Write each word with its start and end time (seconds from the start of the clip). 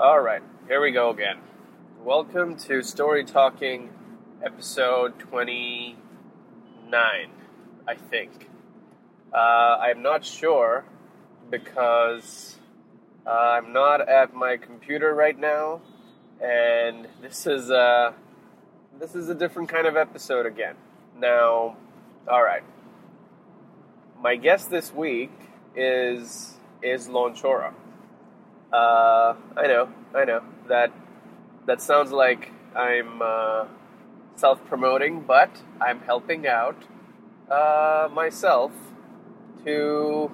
All 0.00 0.20
right, 0.20 0.40
here 0.66 0.80
we 0.80 0.92
go 0.92 1.10
again. 1.10 1.40
Welcome 2.02 2.56
to 2.60 2.80
Story 2.82 3.22
Talking, 3.22 3.90
episode 4.42 5.18
29, 5.18 6.00
I 7.86 7.94
think. 8.08 8.48
Uh, 9.30 9.36
I'm 9.36 10.00
not 10.00 10.24
sure 10.24 10.86
because 11.50 12.56
uh, 13.26 13.30
I'm 13.30 13.74
not 13.74 14.08
at 14.08 14.32
my 14.32 14.56
computer 14.56 15.14
right 15.14 15.38
now, 15.38 15.82
and 16.42 17.06
this 17.20 17.46
is 17.46 17.68
a 17.68 18.14
this 18.98 19.14
is 19.14 19.28
a 19.28 19.34
different 19.34 19.68
kind 19.68 19.86
of 19.86 19.98
episode 19.98 20.46
again. 20.46 20.76
Now, 21.18 21.76
all 22.26 22.42
right. 22.42 22.64
My 24.18 24.36
guest 24.36 24.70
this 24.70 24.94
week 24.94 25.32
is 25.76 26.54
is 26.82 27.06
Launchora. 27.08 27.74
Uh, 28.72 29.34
I 29.56 29.66
know, 29.66 29.88
I 30.14 30.24
know 30.24 30.42
that 30.68 30.92
that 31.66 31.82
sounds 31.82 32.12
like 32.12 32.52
I'm 32.76 33.20
uh, 33.20 33.66
self 34.36 34.64
promoting, 34.66 35.22
but 35.22 35.50
I'm 35.80 36.00
helping 36.00 36.46
out 36.46 36.76
uh, 37.50 38.08
myself 38.12 38.72
to 39.64 40.30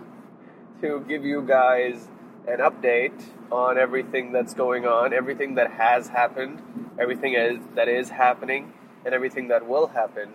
to 0.83 1.05
give 1.09 1.25
you 1.25 1.43
guys 1.43 2.09
an 2.47 2.59
update 2.59 3.21
on 3.51 3.79
everything 3.79 4.33
that's 4.33 4.55
going 4.55 4.87
on, 4.87 5.13
everything 5.13 5.55
that 5.55 5.71
has 5.73 6.09
happened, 6.09 6.63
everything 6.99 7.35
is, 7.35 7.59
that 7.75 7.89
is 7.89 8.11
happening, 8.11 8.73
and 9.05 9.15
everything 9.15 9.49
that 9.49 9.67
will 9.67 9.89
happen. 9.89 10.29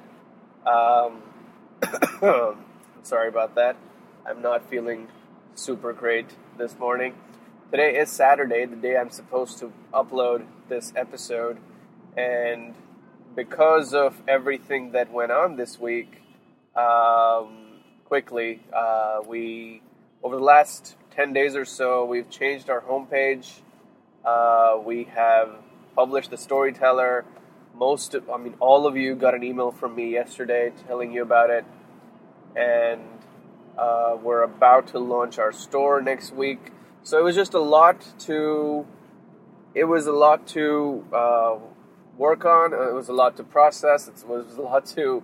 Um, 0.66 1.22
sorry 3.04 3.30
about 3.30 3.56
that. 3.56 3.76
I'm 4.26 4.42
not 4.42 4.70
feeling 4.70 5.08
super 5.56 5.94
great 5.94 6.32
this 6.58 6.78
morning. 6.78 7.16
Today 7.72 7.96
is 7.96 8.10
Saturday, 8.10 8.66
the 8.66 8.76
day 8.76 8.98
I'm 8.98 9.12
supposed 9.12 9.60
to 9.60 9.72
upload 9.94 10.46
this 10.68 10.92
episode, 10.94 11.58
and 12.18 12.76
because 13.34 13.94
of 13.94 14.22
everything 14.28 14.92
that 14.92 15.10
went 15.10 15.32
on 15.32 15.56
this 15.56 15.80
week, 15.80 16.22
um, 16.76 17.80
quickly, 18.04 18.60
uh, 18.74 19.22
we 19.26 19.82
over 20.22 20.36
the 20.36 20.44
last 20.44 20.98
10 21.12 21.32
days 21.32 21.56
or 21.56 21.64
so, 21.64 22.04
we've 22.04 22.30
changed 22.30 22.70
our 22.70 22.82
homepage. 22.82 23.62
Uh, 24.26 24.78
we 24.84 25.06
have 25.06 25.52
published 25.96 26.32
the 26.32 26.38
storyteller. 26.38 27.24
Most, 27.74 28.16
of, 28.16 28.30
I 28.30 28.36
mean, 28.36 28.56
all 28.60 28.86
of 28.86 28.98
you 28.98 29.16
got 29.16 29.34
an 29.34 29.46
email 29.46 29.72
from 29.72 29.96
me 29.96 30.12
yesterday 30.12 30.74
telling 30.88 31.14
you 31.14 31.22
about 31.22 31.50
it, 31.50 31.64
and 32.54 33.00
uh, 33.78 34.18
we're 34.22 34.44
about 34.44 34.88
to 34.88 35.00
launch 35.00 35.40
our 35.40 35.54
store 35.54 36.02
next 36.02 36.34
week. 36.34 36.74
So 37.04 37.18
it 37.18 37.24
was 37.24 37.36
just 37.36 37.54
a 37.54 37.60
lot 37.60 38.06
to. 38.20 38.86
It 39.74 39.86
was 39.86 40.06
a 40.06 40.12
lot 40.12 40.48
to 40.48 41.06
uh, 41.14 41.56
work 42.18 42.46
on. 42.46 42.74
It 42.74 42.94
was 42.94 43.10
a 43.10 43.14
lot 43.14 43.38
to 43.38 43.44
process. 43.44 44.08
It 44.08 44.24
was 44.28 44.58
a 44.58 44.62
lot 44.62 44.86
to 44.98 45.24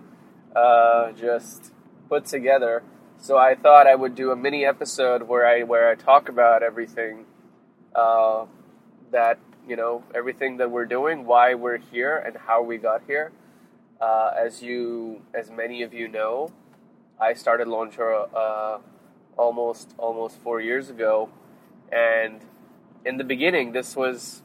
uh, 0.56 1.12
just 1.12 1.72
put 2.08 2.24
together. 2.24 2.82
So 3.18 3.36
I 3.36 3.54
thought 3.54 3.86
I 3.86 3.94
would 3.94 4.14
do 4.14 4.30
a 4.30 4.36
mini 4.36 4.64
episode 4.64 5.22
where 5.22 5.46
I 5.46 5.62
where 5.62 5.88
I 5.90 5.94
talk 5.94 6.28
about 6.28 6.62
everything 6.62 7.26
uh, 7.94 8.46
that 9.12 9.38
you 9.68 9.76
know 9.76 10.02
everything 10.14 10.56
that 10.58 10.70
we're 10.70 10.86
doing, 10.86 11.26
why 11.26 11.54
we're 11.54 11.78
here, 11.78 12.16
and 12.16 12.36
how 12.36 12.62
we 12.62 12.78
got 12.78 13.02
here. 13.06 13.32
Uh, 14.00 14.30
as 14.38 14.62
you, 14.62 15.22
as 15.34 15.50
many 15.50 15.82
of 15.82 15.92
you 15.92 16.06
know, 16.06 16.52
I 17.20 17.34
started 17.34 17.66
Launchora 17.66 18.28
uh, 18.34 18.78
almost 19.36 19.94
almost 19.98 20.38
four 20.38 20.60
years 20.60 20.88
ago, 20.90 21.28
and 21.92 22.40
in 23.04 23.16
the 23.16 23.24
beginning, 23.24 23.72
this 23.72 23.96
was 23.96 24.42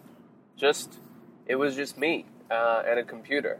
just 0.55 0.99
it 1.45 1.55
was 1.55 1.75
just 1.75 1.97
me 1.97 2.25
uh, 2.49 2.83
and 2.87 2.99
a 2.99 3.03
computer, 3.03 3.59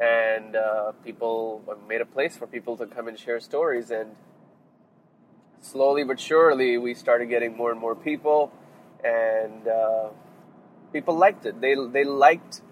and 0.00 0.54
uh, 0.56 0.92
people 1.04 1.62
made 1.88 2.00
a 2.00 2.06
place 2.06 2.36
for 2.36 2.46
people 2.46 2.76
to 2.76 2.86
come 2.86 3.08
and 3.08 3.18
share 3.18 3.40
stories. 3.40 3.90
And 3.90 4.14
slowly 5.60 6.04
but 6.04 6.20
surely, 6.20 6.78
we 6.78 6.94
started 6.94 7.26
getting 7.26 7.56
more 7.56 7.70
and 7.70 7.80
more 7.80 7.96
people, 7.96 8.52
and 9.04 9.66
uh, 9.66 10.08
people 10.92 11.16
liked 11.16 11.46
it. 11.46 11.60
They 11.60 11.74
they 11.92 12.04
liked 12.04 12.62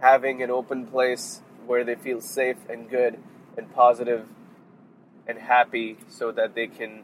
having 0.00 0.42
an 0.42 0.50
open 0.50 0.86
place 0.86 1.40
where 1.66 1.84
they 1.84 1.94
feel 1.94 2.20
safe 2.20 2.58
and 2.68 2.88
good 2.90 3.18
and 3.56 3.72
positive 3.74 4.26
and 5.26 5.38
happy, 5.38 5.96
so 6.08 6.30
that 6.32 6.54
they 6.54 6.66
can 6.66 7.02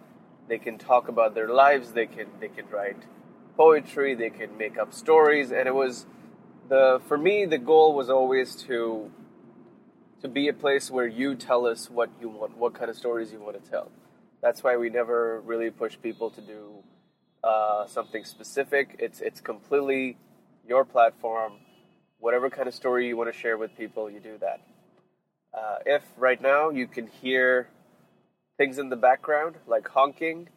they 0.53 0.59
can 0.59 0.79
talk 0.79 1.09
about 1.09 1.35
their 1.35 1.49
lives. 1.49 1.93
They 1.93 2.07
can 2.07 2.29
they 2.41 2.49
can 2.49 2.67
write 2.69 3.03
poetry. 3.57 4.15
They 4.15 4.31
can 4.31 4.59
make 4.59 4.77
up 4.79 4.93
stories, 4.93 5.51
and 5.51 5.67
it 5.67 5.75
was 5.75 6.07
the 6.69 7.01
for 7.09 7.19
me 7.19 7.47
the 7.47 7.59
goal 7.59 7.95
was 7.95 8.11
always 8.11 8.55
to 8.69 9.11
to 10.23 10.29
be 10.29 10.49
a 10.49 10.53
place 10.65 10.91
where 10.91 11.07
you 11.21 11.35
tell 11.35 11.67
us 11.67 11.91
what 11.91 12.11
you 12.21 12.29
want, 12.29 12.57
what 12.59 12.75
kind 12.75 12.91
of 12.91 12.97
stories 12.97 13.33
you 13.33 13.41
want 13.41 13.63
to 13.65 13.71
tell 13.71 13.91
that's 14.43 14.63
why 14.63 14.77
we 14.77 14.91
never 14.91 15.41
really 15.43 15.71
push 15.71 15.97
people 16.03 16.31
to 16.31 16.41
do 16.43 16.83
uh, 17.45 17.87
something 17.87 18.25
specific. 18.25 18.97
It's 18.99 19.21
it's 19.21 19.41
completely 19.41 20.19
your 20.69 20.85
platform. 20.85 21.55
Whatever 22.19 22.51
kind 22.51 22.69
of 22.69 22.75
story 22.75 23.09
you 23.09 23.17
want 23.17 23.33
to 23.33 23.39
share 23.39 23.57
with 23.57 23.77
people, 23.77 24.11
you 24.11 24.21
do 24.21 24.39
that. 24.39 24.61
Uh, 25.55 25.77
if 25.87 26.03
right 26.17 26.41
now 26.41 26.71
you 26.71 26.87
can 26.87 27.07
hear 27.07 27.69
things 28.63 28.79
in 28.79 28.91
the 28.91 28.97
background 29.11 29.57
like 29.67 29.89
honking, 29.89 30.49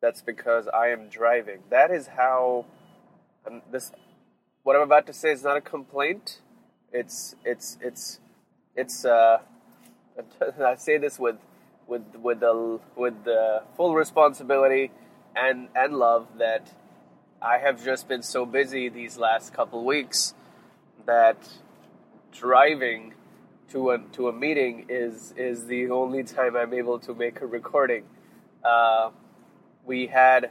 that's 0.00 0.22
because 0.22 0.68
I 0.68 0.88
am 0.88 1.08
driving. 1.08 1.58
That 1.68 1.90
is 1.90 2.06
how 2.06 2.64
um, 3.46 3.60
this. 3.70 3.92
What 4.62 4.74
I'm 4.74 4.80
about 4.82 5.06
to 5.08 5.12
say 5.12 5.32
is 5.32 5.42
not 5.42 5.58
a 5.58 5.60
complaint. 5.60 6.40
It's 6.92 7.34
it's 7.44 7.76
it's 7.82 8.20
it's. 8.74 9.04
Uh, 9.04 9.38
I 10.64 10.76
say 10.76 10.96
this 10.96 11.18
with 11.18 11.36
with 11.86 12.04
with 12.22 12.40
the 12.40 12.80
with 12.96 13.24
the 13.24 13.64
full 13.76 13.94
responsibility 13.94 14.90
and 15.36 15.68
and 15.74 15.92
love 15.98 16.28
that 16.38 16.72
I 17.42 17.58
have 17.58 17.84
just 17.84 18.08
been 18.08 18.22
so 18.22 18.46
busy 18.46 18.88
these 18.88 19.18
last 19.18 19.52
couple 19.52 19.84
weeks 19.84 20.32
that 21.04 21.36
driving 22.32 23.12
to 23.72 23.90
a 23.90 23.98
to 24.12 24.28
a 24.28 24.32
meeting 24.32 24.86
is 24.88 25.34
is 25.36 25.66
the 25.66 25.90
only 25.90 26.22
time 26.22 26.56
I'm 26.56 26.72
able 26.72 26.98
to 27.00 27.14
make 27.14 27.40
a 27.40 27.46
recording. 27.46 28.04
Uh, 28.64 29.10
we 29.84 30.06
had 30.06 30.50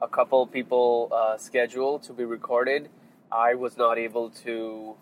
a 0.00 0.08
couple 0.08 0.46
people 0.46 1.10
uh, 1.12 1.36
scheduled 1.36 2.02
to 2.04 2.12
be 2.12 2.24
recorded. 2.24 2.88
I 3.30 3.54
was 3.54 3.76
not 3.76 3.98
able 3.98 4.30
to 4.44 4.96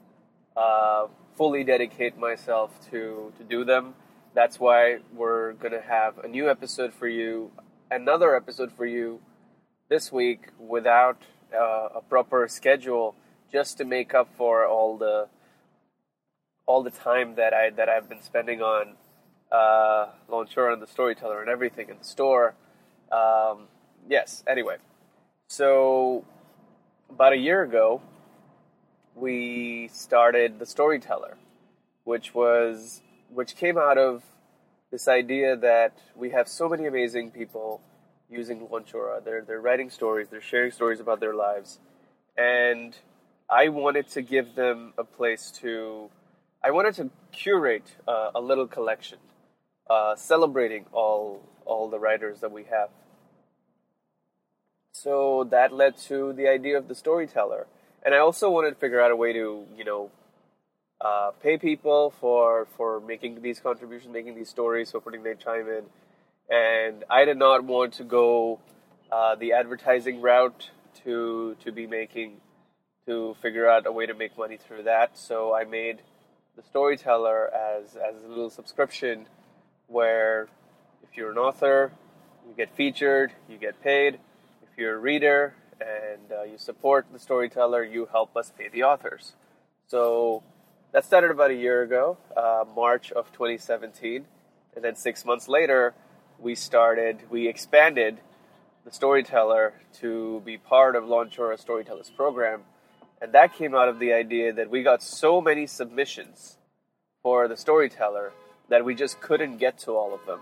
uh, 0.56 1.06
fully 1.37 1.65
dedicate 1.65 2.19
myself 2.19 2.71
to 2.91 3.33
to 3.39 3.45
do 3.45 3.65
them 3.65 3.95
that's 4.39 4.61
why 4.61 4.99
we're 5.15 5.55
to 5.73 5.81
have 5.81 6.19
a 6.19 6.29
new 6.29 6.49
episode 6.49 6.95
for 6.95 7.09
you, 7.09 7.50
another 7.91 8.37
episode 8.37 8.71
for 8.71 8.87
you 8.87 9.21
this 9.89 10.12
week 10.12 10.50
without 10.59 11.17
uh, 11.53 11.89
a 11.97 12.00
proper 12.09 12.47
schedule, 12.47 13.17
just 13.50 13.79
to 13.79 13.85
make 13.85 14.15
up 14.15 14.29
for 14.37 14.67
all 14.67 14.97
the 14.97 15.27
all 16.69 16.83
the 16.83 16.91
time 16.91 17.34
that 17.37 17.53
I 17.55 17.71
that 17.71 17.89
I've 17.89 18.09
been 18.09 18.23
spending 18.23 18.61
on 18.61 18.95
uh, 19.51 20.06
Launchora 20.31 20.75
and 20.75 20.83
the 20.83 20.87
Storyteller 20.87 21.41
and 21.41 21.51
everything 21.51 21.89
in 21.89 21.97
the 21.99 22.05
store. 22.05 22.55
Um, 23.11 23.69
yes. 24.09 24.45
Anyway, 24.47 24.77
so 25.49 26.25
about 27.09 27.33
a 27.33 27.39
year 27.39 27.62
ago, 27.62 28.03
we 29.15 29.89
started 29.93 30.59
the 30.59 30.67
Storyteller, 30.67 31.39
which 32.05 32.34
was 32.34 33.00
which 33.31 33.56
came 33.56 33.79
out 33.79 33.99
of 33.99 34.23
this 34.91 35.09
idea 35.09 35.56
that 35.56 35.95
we 36.15 36.31
have 36.31 36.49
so 36.49 36.69
many 36.69 36.87
amazing 36.87 37.31
people 37.31 37.81
using 38.31 38.61
Launchora. 38.69 39.25
They're 39.25 39.43
they're 39.43 39.61
writing 39.61 39.89
stories, 39.89 40.29
they're 40.31 40.43
sharing 40.43 40.71
stories 40.71 41.00
about 41.00 41.19
their 41.19 41.35
lives, 41.35 41.79
and 42.37 42.94
I 43.49 43.69
wanted 43.69 44.06
to 44.11 44.20
give 44.20 44.55
them 44.55 44.93
a 44.99 45.05
place 45.05 45.50
to. 45.62 46.11
I 46.62 46.70
wanted 46.72 46.94
to 46.94 47.10
curate 47.31 47.96
uh, 48.06 48.31
a 48.34 48.40
little 48.40 48.66
collection, 48.66 49.19
uh, 49.88 50.16
celebrating 50.16 50.87
all 50.93 51.43
all 51.64 51.88
the 51.88 51.99
writers 51.99 52.40
that 52.40 52.50
we 52.50 52.64
have. 52.64 52.88
So 54.93 55.46
that 55.50 55.72
led 55.72 55.96
to 56.08 56.32
the 56.32 56.49
idea 56.49 56.76
of 56.76 56.88
the 56.88 56.94
storyteller, 56.94 57.66
and 58.05 58.14
I 58.14 58.19
also 58.19 58.50
wanted 58.50 58.70
to 58.70 58.76
figure 58.76 59.00
out 59.00 59.12
a 59.12 59.16
way 59.16 59.32
to 59.32 59.66
you 59.76 59.84
know 59.84 60.10
uh, 61.00 61.31
pay 61.40 61.58
people 61.58 62.12
for 62.20 62.66
for 62.76 63.00
making 63.00 63.40
these 63.43 63.60
contributions, 63.60 64.12
making 64.12 64.34
these 64.34 64.49
stories, 64.49 64.90
for 64.90 65.00
putting 65.00 65.22
their 65.22 65.37
time 65.37 65.69
in. 65.69 65.84
And 66.50 67.05
I 67.08 67.25
did 67.25 67.37
not 67.37 67.62
want 67.62 67.93
to 67.94 68.05
go 68.05 68.58
uh, 69.12 69.37
the 69.37 69.52
advertising 69.52 70.20
route 70.20 70.70
to 71.05 71.56
to 71.64 71.70
be 71.70 71.87
making 71.87 72.40
to 73.06 73.37
figure 73.40 73.69
out 73.69 73.87
a 73.87 73.93
way 73.93 74.06
to 74.06 74.14
make 74.14 74.37
money 74.37 74.56
through 74.56 74.82
that. 74.82 75.16
So 75.16 75.55
I 75.55 75.64
made 75.64 76.00
the 76.58 76.64
storyteller 76.64 77.49
as 77.55 77.94
as 77.94 78.25
a 78.25 78.26
little 78.26 78.50
subscription 78.50 79.26
where 79.87 80.49
if 81.05 81.16
you're 81.16 81.31
an 81.31 81.38
author, 81.38 81.93
you 82.46 82.52
get 82.56 82.75
featured, 82.75 83.32
you 83.49 83.56
get 83.56 83.81
paid. 83.81 84.19
If 84.64 84.76
you're 84.76 84.96
a 84.96 84.99
reader 84.99 85.55
and 85.81 86.32
uh, 86.32 86.43
you 86.43 86.58
support 86.58 87.06
the 87.12 87.20
storyteller, 87.20 87.84
you 87.84 88.08
help 88.10 88.37
us 88.37 88.52
pay 88.58 88.69
the 88.69 88.82
authors. 88.82 89.34
So 89.87 90.43
that 90.90 91.05
started 91.05 91.31
about 91.31 91.52
a 91.52 91.55
year 91.55 91.82
ago, 91.82 92.19
uh, 92.37 92.64
March 92.75 93.12
of 93.12 93.31
2017, 93.32 94.25
and 94.75 94.84
then 94.84 94.96
six 94.96 95.25
months 95.25 95.46
later, 95.46 95.94
we 96.40 96.56
started, 96.56 97.22
we 97.31 97.46
expanded 97.46 98.19
the 98.84 98.90
storyteller 98.90 99.75
to 100.00 100.43
be 100.44 100.58
part 100.58 100.96
of 100.96 101.05
Launchora 101.05 101.58
Storytellers 101.58 102.10
program, 102.10 102.62
and 103.20 103.32
that 103.32 103.55
came 103.55 103.75
out 103.75 103.88
of 103.88 103.99
the 103.99 104.12
idea 104.12 104.53
that 104.53 104.70
we 104.70 104.82
got 104.82 105.03
so 105.03 105.41
many 105.41 105.67
submissions 105.67 106.56
for 107.23 107.49
the 107.49 107.56
storyteller 107.56 108.32
that 108.69 108.85
we 108.85 108.94
just 108.94 109.20
couldn't 109.20 109.59
get 109.59 109.79
to 109.79 109.93
all 109.93 110.15
of 110.15 110.25
them, 110.26 110.41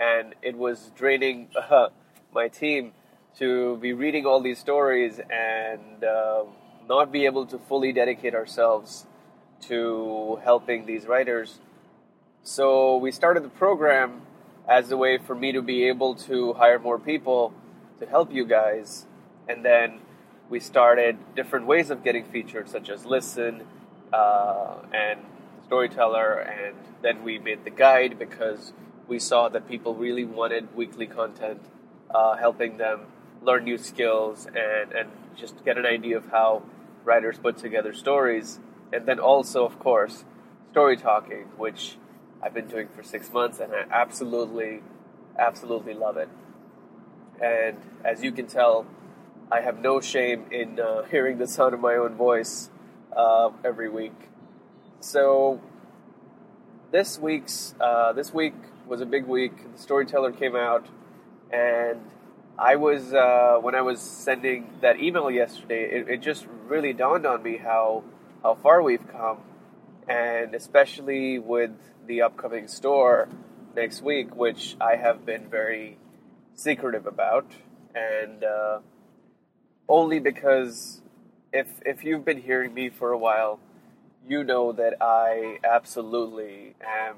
and 0.00 0.34
it 0.42 0.56
was 0.56 0.90
draining 0.96 1.48
uh, 1.70 1.88
my 2.34 2.48
team 2.48 2.92
to 3.38 3.76
be 3.78 3.92
reading 3.92 4.26
all 4.26 4.40
these 4.40 4.58
stories 4.58 5.20
and 5.30 6.04
uh, 6.04 6.44
not 6.88 7.10
be 7.10 7.24
able 7.24 7.46
to 7.46 7.58
fully 7.58 7.92
dedicate 7.92 8.34
ourselves 8.34 9.06
to 9.60 10.38
helping 10.44 10.86
these 10.86 11.06
writers. 11.06 11.58
So 12.42 12.98
we 12.98 13.10
started 13.10 13.42
the 13.42 13.48
program 13.48 14.22
as 14.68 14.90
a 14.90 14.96
way 14.96 15.18
for 15.18 15.34
me 15.34 15.52
to 15.52 15.62
be 15.62 15.88
able 15.88 16.14
to 16.14 16.52
hire 16.54 16.78
more 16.78 16.98
people 16.98 17.52
to 17.98 18.06
help 18.06 18.32
you 18.32 18.44
guys. 18.44 19.06
And 19.48 19.64
then 19.64 20.00
we 20.48 20.60
started 20.60 21.16
different 21.34 21.66
ways 21.66 21.90
of 21.90 22.04
getting 22.04 22.24
featured, 22.24 22.68
such 22.68 22.88
as 22.88 23.04
Listen 23.04 23.62
uh, 24.12 24.76
and 24.92 25.20
Storyteller. 25.66 26.38
And 26.38 26.76
then 27.02 27.24
we 27.24 27.38
made 27.38 27.64
the 27.64 27.70
guide 27.70 28.18
because 28.18 28.72
we 29.08 29.18
saw 29.18 29.48
that 29.48 29.68
people 29.68 29.94
really 29.94 30.24
wanted 30.24 30.74
weekly 30.76 31.06
content, 31.06 31.60
uh, 32.14 32.36
helping 32.36 32.76
them 32.76 33.06
learn 33.42 33.64
new 33.64 33.78
skills 33.78 34.46
and, 34.46 34.92
and 34.92 35.10
just 35.36 35.64
get 35.64 35.76
an 35.76 35.86
idea 35.86 36.16
of 36.16 36.30
how 36.30 36.62
writers 37.04 37.38
put 37.38 37.58
together 37.58 37.92
stories. 37.92 38.58
And 38.92 39.06
then 39.06 39.18
also, 39.18 39.64
of 39.64 39.78
course, 39.78 40.24
story 40.70 40.96
talking, 40.96 41.46
which 41.56 41.96
I've 42.42 42.54
been 42.54 42.68
doing 42.68 42.88
for 42.94 43.02
six 43.02 43.32
months 43.32 43.60
and 43.60 43.72
I 43.72 43.84
absolutely, 43.90 44.82
absolutely 45.38 45.94
love 45.94 46.16
it. 46.16 46.28
And 47.42 47.76
as 48.04 48.22
you 48.22 48.32
can 48.32 48.46
tell, 48.46 48.86
I 49.52 49.60
have 49.60 49.78
no 49.78 50.00
shame 50.00 50.46
in 50.50 50.80
uh, 50.80 51.02
hearing 51.02 51.38
the 51.38 51.46
sound 51.46 51.74
of 51.74 51.80
my 51.80 51.94
own 51.96 52.14
voice 52.14 52.70
uh, 53.14 53.50
every 53.64 53.88
week. 53.88 54.14
So 55.00 55.60
this 56.90 57.18
week's 57.18 57.74
uh, 57.80 58.12
this 58.14 58.32
week 58.32 58.54
was 58.86 59.00
a 59.00 59.06
big 59.06 59.26
week. 59.26 59.72
The 59.74 59.78
storyteller 59.78 60.32
came 60.32 60.56
out, 60.56 60.86
and 61.52 62.00
I 62.58 62.76
was 62.76 63.12
uh, 63.12 63.58
when 63.60 63.74
I 63.74 63.82
was 63.82 64.00
sending 64.00 64.70
that 64.80 64.98
email 64.98 65.30
yesterday. 65.30 65.90
It, 65.90 66.08
it, 66.08 66.22
just 66.22 66.46
really 66.66 66.94
dawned 66.94 67.26
on 67.26 67.42
me 67.42 67.58
how 67.58 68.02
how 68.42 68.54
far 68.54 68.82
we've 68.82 69.06
come, 69.08 69.38
and 70.08 70.54
especially 70.54 71.38
with 71.38 71.72
the 72.06 72.22
upcoming 72.22 72.66
store 72.66 73.28
next 73.76 74.02
week, 74.02 74.34
which 74.34 74.76
I 74.80 74.96
have 74.96 75.26
been 75.26 75.50
very 75.50 75.98
secretive 76.54 77.06
about, 77.06 77.46
and 77.94 78.42
uh, 78.42 78.78
only 79.88 80.18
because 80.18 81.00
if 81.52 81.68
if 81.84 82.04
you've 82.04 82.24
been 82.24 82.42
hearing 82.42 82.74
me 82.74 82.88
for 82.88 83.12
a 83.12 83.18
while, 83.18 83.60
you 84.26 84.44
know 84.44 84.72
that 84.72 84.94
I 85.00 85.58
absolutely 85.64 86.74
am. 86.84 87.16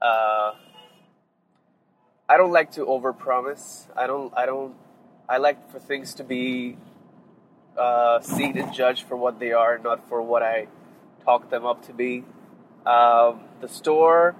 Uh, 0.00 0.52
I 2.28 2.36
don't 2.36 2.52
like 2.52 2.72
to 2.72 2.84
overpromise. 2.84 3.86
I 3.96 4.06
don't. 4.06 4.32
I 4.36 4.46
don't. 4.46 4.74
I 5.28 5.38
like 5.38 5.70
for 5.70 5.78
things 5.78 6.14
to 6.14 6.24
be 6.24 6.76
uh, 7.78 8.20
seen 8.20 8.58
and 8.58 8.72
judged 8.72 9.04
for 9.06 9.16
what 9.16 9.38
they 9.38 9.52
are, 9.52 9.78
not 9.78 10.08
for 10.08 10.22
what 10.22 10.42
I 10.42 10.68
talk 11.24 11.50
them 11.50 11.64
up 11.64 11.84
to 11.86 11.92
be. 11.92 12.24
Um, 12.84 13.40
the 13.60 13.68
store. 13.68 14.34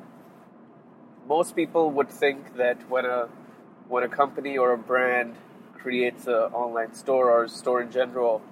Most 1.28 1.56
people 1.56 1.90
would 1.90 2.08
think 2.08 2.56
that 2.56 2.88
when 2.88 3.04
a 3.04 3.28
when 3.88 4.04
a 4.04 4.08
company 4.08 4.56
or 4.58 4.72
a 4.72 4.78
brand 4.78 5.34
creates 5.78 6.26
an 6.26 6.52
online 6.52 6.94
store 6.94 7.30
or 7.30 7.44
a 7.44 7.48
store 7.48 7.82
in 7.82 7.90
general, 7.90 8.42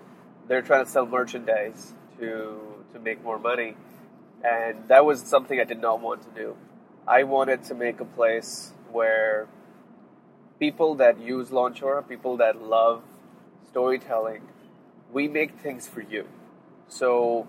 they're 0.49 0.62
trying 0.62 0.85
to 0.85 0.91
sell 0.91 1.06
merchandise 1.06 1.93
to 2.19 2.61
to 2.93 3.00
make 3.00 3.23
more 3.25 3.38
money, 3.38 3.76
and 4.44 4.88
that 4.88 5.05
was 5.05 5.21
something 5.21 5.61
I 5.61 5.65
did 5.65 5.81
not 5.81 6.00
want 6.00 6.23
to 6.23 6.31
do. 6.31 6.56
I 7.06 7.25
wanted 7.25 7.65
to 7.65 7.75
make 7.75 8.00
a 8.00 8.05
place 8.05 8.73
where 8.91 9.49
people 10.59 10.94
that 10.94 11.21
use 11.21 11.49
Launchora, 11.50 12.09
people 12.09 12.37
that 12.38 12.62
love 12.62 13.03
storytelling, 13.69 14.43
we 15.12 15.29
make 15.29 15.59
things 15.59 15.87
for 15.87 16.00
you. 16.00 16.27
So, 16.88 17.47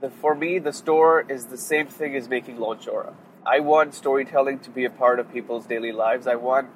the, 0.00 0.10
for 0.10 0.34
me, 0.34 0.58
the 0.58 0.72
store 0.72 1.24
is 1.28 1.46
the 1.46 1.58
same 1.58 1.86
thing 1.86 2.16
as 2.16 2.28
making 2.28 2.56
Launchora. 2.56 3.12
I 3.44 3.60
want 3.60 3.94
storytelling 3.94 4.58
to 4.60 4.70
be 4.70 4.84
a 4.84 4.90
part 4.90 5.20
of 5.20 5.32
people's 5.32 5.66
daily 5.66 5.92
lives. 5.92 6.26
I 6.26 6.34
want, 6.34 6.68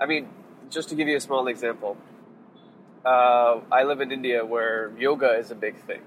I 0.00 0.06
mean, 0.06 0.28
just 0.70 0.88
to 0.90 0.94
give 0.94 1.08
you 1.08 1.16
a 1.16 1.20
small 1.20 1.46
example, 1.48 1.96
uh, 3.04 3.60
I 3.70 3.84
live 3.84 4.00
in 4.00 4.12
India 4.12 4.44
where 4.44 4.92
yoga 4.98 5.38
is 5.38 5.50
a 5.50 5.54
big 5.54 5.76
thing. 5.86 6.02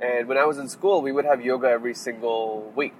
And 0.00 0.26
when 0.28 0.38
I 0.38 0.44
was 0.44 0.58
in 0.58 0.68
school, 0.68 1.02
we 1.02 1.12
would 1.12 1.24
have 1.24 1.44
yoga 1.44 1.68
every 1.68 1.94
single 1.94 2.72
week. 2.74 2.94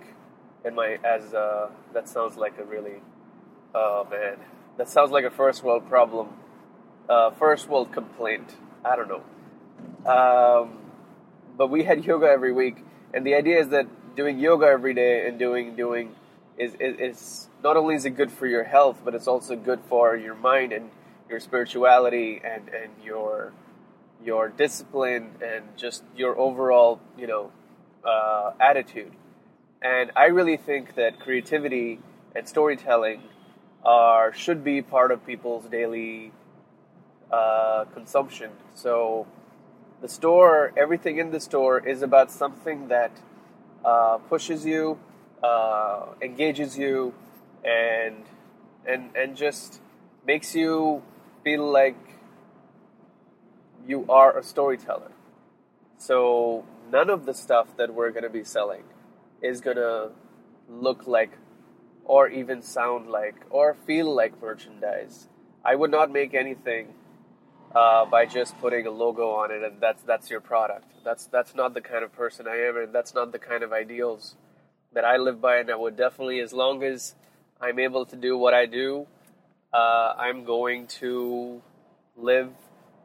In 0.65 0.75
my 0.75 0.99
as 1.05 1.35
uh, 1.35 1.69
that 1.93 2.09
sounds 2.09 2.37
like 2.37 2.59
a 2.59 2.65
really 2.65 3.03
oh 3.75 4.07
man. 4.11 4.39
That 4.79 4.89
sounds 4.89 5.11
like 5.11 5.25
a 5.25 5.31
first 5.31 5.63
world 5.63 5.89
problem 5.89 6.29
uh, 7.09 7.31
first 7.33 7.69
world 7.69 7.93
complaint. 7.93 8.57
I 8.85 8.97
don't 8.97 9.09
know. 9.09 9.23
Um, 10.11 10.79
but 11.57 11.69
we 11.69 11.85
had 11.85 12.05
yoga 12.11 12.27
every 12.27 12.53
week. 12.53 12.85
And 13.13 13.27
the 13.27 13.35
idea 13.35 13.61
is 13.61 13.69
that 13.69 13.87
doing 14.17 14.39
yoga 14.39 14.67
every 14.67 14.95
day 14.95 15.27
and 15.27 15.39
doing 15.39 15.77
doing 15.77 16.15
is, 16.59 16.75
is, 16.81 16.97
is 16.99 17.49
not 17.63 17.77
only 17.77 17.95
is 17.95 18.05
it 18.05 18.11
good 18.11 18.31
for 18.31 18.47
your 18.47 18.65
health 18.65 19.01
but 19.05 19.15
it's 19.15 19.27
also 19.27 19.57
good 19.57 19.81
for 19.89 20.17
your 20.17 20.35
mind 20.35 20.73
and 20.73 20.91
your 21.29 21.41
spirituality 21.41 22.41
and 22.45 22.69
and 22.69 22.91
your 23.03 23.53
your 24.25 24.49
discipline 24.49 25.33
and 25.43 25.65
just 25.77 26.05
your 26.17 26.39
overall 26.39 27.01
you 27.19 27.27
know 27.27 27.51
uh, 28.05 28.53
attitude 28.61 29.13
and 29.85 30.11
I 30.17 30.27
really 30.27 30.57
think 30.57 30.95
that 30.95 31.21
creativity 31.21 32.01
and 32.35 32.49
storytelling 32.49 33.23
are 33.85 34.33
should 34.33 34.65
be 34.65 34.81
part 34.81 35.11
of 35.13 35.27
people's 35.27 35.67
daily 35.67 36.33
uh, 37.31 37.85
consumption. 37.93 38.51
So 38.75 39.27
the 40.01 40.09
store, 40.09 40.73
everything 40.77 41.19
in 41.19 41.33
the 41.33 41.41
store 41.41 41.87
is 41.87 42.01
about 42.01 42.31
something 42.31 42.89
that 42.89 43.13
uh, 43.85 44.19
pushes 44.31 44.65
you, 44.65 44.99
uh, 45.45 46.15
engages 46.23 46.79
you, 46.79 47.15
and 47.65 48.25
and 48.87 49.17
and 49.17 49.37
just 49.37 49.81
makes 50.27 50.55
you 50.55 51.03
feel 51.43 51.71
like 51.71 51.97
you 53.87 54.07
are 54.09 54.39
a 54.39 54.43
storyteller. 54.43 55.13
So 55.99 56.65
none 56.91 57.11
of 57.11 57.27
the 57.27 57.35
stuff 57.35 57.77
that 57.77 57.95
we're 57.95 58.11
going 58.11 58.25
to 58.25 58.37
be 58.41 58.45
selling 58.45 58.85
is 59.43 59.61
gonna 59.61 60.11
look 60.69 61.07
like 61.07 61.33
or 62.05 62.29
even 62.29 62.63
sound 62.63 63.11
like 63.11 63.37
or 63.51 63.75
feel 63.87 64.15
like 64.15 64.41
merchandise. 64.41 65.29
I 65.65 65.75
would 65.75 65.91
not 65.91 66.11
make 66.11 66.35
anything 66.35 66.95
uh, 67.75 68.05
by 68.05 68.27
just 68.27 68.59
putting 68.59 68.87
a 68.87 68.91
logo 68.91 69.31
on 69.31 69.51
it 69.51 69.63
and 69.63 69.81
that's 69.81 70.03
that's 70.03 70.31
your 70.31 70.41
product. 70.41 70.91
That's 71.05 71.27
that's 71.27 71.55
not 71.55 71.75
the 71.75 71.81
kind 71.81 72.05
of 72.05 72.13
person 72.13 72.47
I 72.49 72.57
am 72.69 72.77
and 72.77 72.95
that's 72.95 73.15
not 73.15 73.33
the 73.33 73.39
kind 73.39 73.63
of 73.63 73.73
ideals 73.73 74.37
that 74.95 75.05
I 75.05 75.17
live 75.17 75.41
by 75.41 75.59
and 75.59 75.71
I 75.71 75.77
would 75.77 75.97
definitely 75.97 76.41
as 76.41 76.53
long 76.53 76.83
as 76.83 77.15
I'm 77.61 77.79
able 77.79 78.07
to 78.07 78.17
do 78.17 78.37
what 78.37 78.55
I 78.55 78.67
do, 78.67 79.07
uh, 79.73 80.15
I'm 80.17 80.45
going 80.45 80.87
to 81.01 81.61
live 82.17 82.51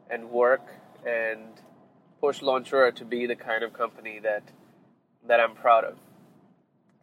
and 0.08 0.30
work 0.30 0.66
and 1.06 1.40
push 2.20 2.40
Launchora 2.40 2.94
to 2.96 3.04
be 3.04 3.26
the 3.26 3.36
kind 3.36 3.62
of 3.62 3.72
company 3.72 4.20
that 4.20 4.42
that 5.26 5.40
I'm 5.40 5.54
proud 5.54 5.84
of. 5.84 5.96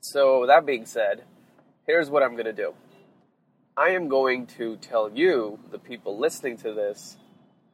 So, 0.01 0.45
that 0.47 0.65
being 0.65 0.85
said, 0.85 1.23
here's 1.85 2.09
what 2.09 2.23
I'm 2.23 2.33
going 2.33 2.45
to 2.45 2.53
do 2.53 2.73
I 3.75 3.89
am 3.89 4.07
going 4.07 4.47
to 4.57 4.77
tell 4.77 5.11
you, 5.11 5.59
the 5.71 5.77
people 5.77 6.17
listening 6.17 6.57
to 6.57 6.73
this, 6.73 7.17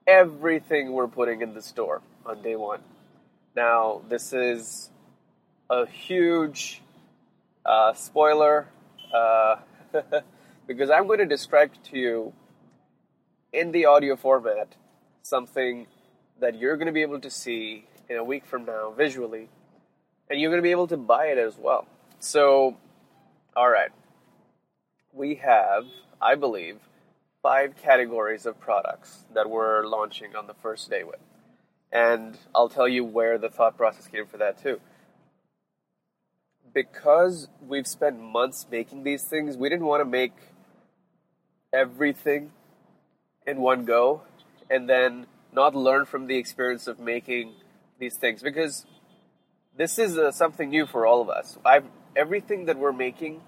everything 0.05 0.91
we're 0.91 1.08
putting 1.08 1.41
in 1.41 1.53
the 1.53 1.62
store 1.62 2.01
on 2.25 2.41
day 2.41 2.55
one. 2.55 2.82
Now, 3.55 4.01
this 4.10 4.34
is 4.34 4.89
a 5.70 5.86
huge 5.86 6.83
uh, 7.65 7.93
spoiler 7.93 8.67
uh, 9.13 9.58
because 10.67 10.89
I'm 10.89 11.08
going 11.08 11.20
to 11.20 11.25
describe 11.25 11.72
to 11.91 11.98
you 11.98 12.34
in 13.51 13.72
the 13.72 13.86
audio 13.86 14.15
format 14.15 14.75
something 15.22 15.88
that 16.39 16.60
you're 16.60 16.75
going 16.75 16.88
to 16.88 16.93
be 16.93 17.01
able 17.01 17.20
to 17.22 17.29
see 17.29 17.86
in 18.10 18.17
a 18.17 18.24
week 18.24 18.46
from 18.46 18.65
now 18.65 18.91
visually, 18.91 19.50
and 20.29 20.39
you're 20.39 20.50
going 20.50 20.62
to 20.62 20.63
be 20.63 20.72
able 20.72 20.88
to 20.88 20.98
buy 20.98 21.27
it 21.27 21.38
as 21.38 21.58
well. 21.58 21.88
So, 22.20 22.77
all 23.55 23.70
right. 23.70 23.91
We 25.12 25.36
have, 25.36 25.86
I 26.22 26.36
believe, 26.36 26.79
five 27.43 27.75
categories 27.75 28.46
of 28.46 28.60
products 28.60 29.25
that 29.34 29.50
we're 29.50 29.86
launching 29.86 30.36
on 30.36 30.48
the 30.48 30.53
first 30.55 30.89
day 30.89 31.03
with. 31.03 31.20
And 31.91 32.38
I'll 32.55 32.70
tell 32.70 32.88
you 32.88 33.03
where 33.03 33.38
the 33.38 33.50
thought 33.50 33.77
process 33.77 34.08
came 34.08 34.25
for 34.25 34.38
that 34.38 34.62
too. 34.62 34.79
Because 36.74 37.48
we've 37.68 37.88
spent 37.88 38.20
months 38.20 38.65
making 38.70 39.03
these 39.03 39.24
things, 39.24 39.58
we 39.58 39.70
didn't 39.70 39.86
want 39.86 40.01
to 40.01 40.06
make 40.06 40.34
everything 41.72 42.51
in 43.46 43.58
one 43.58 43.86
go 43.86 44.22
and 44.70 44.89
then 44.89 45.27
not 45.51 45.75
learn 45.75 46.06
from 46.06 46.27
the 46.27 46.38
experience 46.38 46.88
of 46.88 47.00
making 47.00 47.53
these 48.00 48.15
things 48.15 48.42
because 48.42 48.86
this 49.75 49.98
is 49.98 50.18
uh, 50.18 50.32
something 50.32 50.70
new 50.70 50.86
for 50.86 51.06
all 51.06 51.22
of 51.22 51.30
us. 51.30 51.58
I've 51.65 51.86
everything 52.15 52.65
that 52.65 52.77
we're 52.77 52.94
making, 52.94 53.42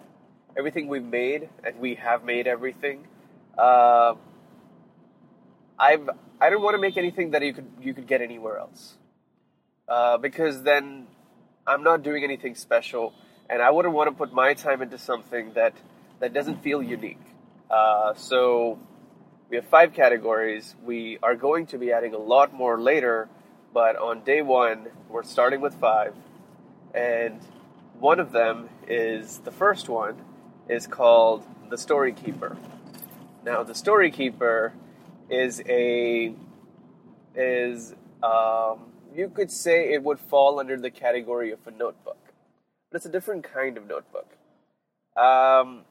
everything 0.58 0.88
we've 0.88 1.04
made, 1.04 1.50
and 1.64 1.80
we 1.80 1.96
have 1.96 2.24
made 2.24 2.48
everything. 2.48 3.08
Uh, 3.58 4.16
I've 5.78 6.10
I 6.40 6.50
don't 6.50 6.62
want 6.62 6.76
to 6.76 6.82
make 6.82 6.98
anything 6.98 7.32
that 7.32 7.44
you 7.44 7.54
could 7.54 7.68
you 7.82 7.94
could 7.94 8.08
get 8.08 8.22
anywhere 8.22 8.58
else, 8.58 8.96
uh, 9.88 10.18
because 10.18 10.64
then 10.64 11.08
I'm 11.68 11.82
not 11.82 12.04
doing 12.04 12.24
anything 12.24 12.54
special, 12.54 13.14
and 13.50 13.60
I 13.60 13.72
wouldn't 13.72 13.96
want 13.96 14.08
to 14.08 14.16
put 14.16 14.32
my 14.32 14.54
time 14.54 14.84
into 14.84 15.00
something 15.00 15.54
that 15.54 15.74
that 16.20 16.32
doesn't 16.32 16.62
feel 16.62 16.82
unique. 16.84 17.26
Uh, 17.72 18.14
so 18.14 18.78
we 19.50 19.58
have 19.58 19.66
five 19.66 19.94
categories. 19.94 20.76
We 20.84 21.18
are 21.24 21.36
going 21.36 21.66
to 21.68 21.80
be 21.80 21.92
adding 21.92 22.14
a 22.14 22.20
lot 22.20 22.54
more 22.54 22.80
later, 22.80 23.28
but 23.74 23.96
on 23.96 24.24
day 24.24 24.44
one 24.44 24.88
we're 25.10 25.24
starting 25.24 25.60
with 25.60 25.74
five, 25.76 26.14
and 26.94 27.42
one 28.00 28.20
of 28.20 28.32
them 28.32 28.70
is 28.88 29.40
the 29.40 29.52
first 29.52 29.90
one 29.90 30.22
is 30.70 30.86
called 30.86 31.44
the 31.70 31.78
Story 31.78 32.14
Keeper. 32.14 32.58
Now, 33.44 33.64
the 33.64 33.76
Story 33.76 34.12
Keeper 34.12 34.74
is 35.30 35.64
a 35.68 36.32
is 37.34 37.96
um, 38.22 38.92
you 39.16 39.30
could 39.30 39.50
say 39.50 39.94
it 39.94 40.04
would 40.04 40.20
fall 40.20 40.60
under 40.60 40.78
the 40.78 40.92
category 40.92 41.52
of 41.52 41.60
a 41.66 41.72
notebook, 41.72 42.18
but 42.92 42.98
it's 42.98 43.06
a 43.06 43.12
different 43.12 43.44
kind 43.44 43.78
of 43.78 43.88
notebook. 43.88 44.28
Um, 45.16 45.82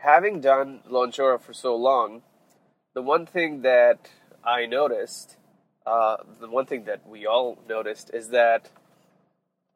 having 0.00 0.40
done 0.40 0.80
Launchora 0.90 1.40
for 1.40 1.52
so 1.52 1.76
long, 1.76 2.22
the 2.94 3.02
one 3.02 3.26
thing 3.26 3.62
that 3.62 4.10
I 4.44 4.66
noticed, 4.66 5.36
uh, 5.86 6.16
the 6.40 6.48
one 6.48 6.66
thing 6.66 6.84
that 6.84 7.08
we 7.08 7.26
all 7.26 7.58
noticed, 7.68 8.10
is 8.12 8.28
that 8.30 8.70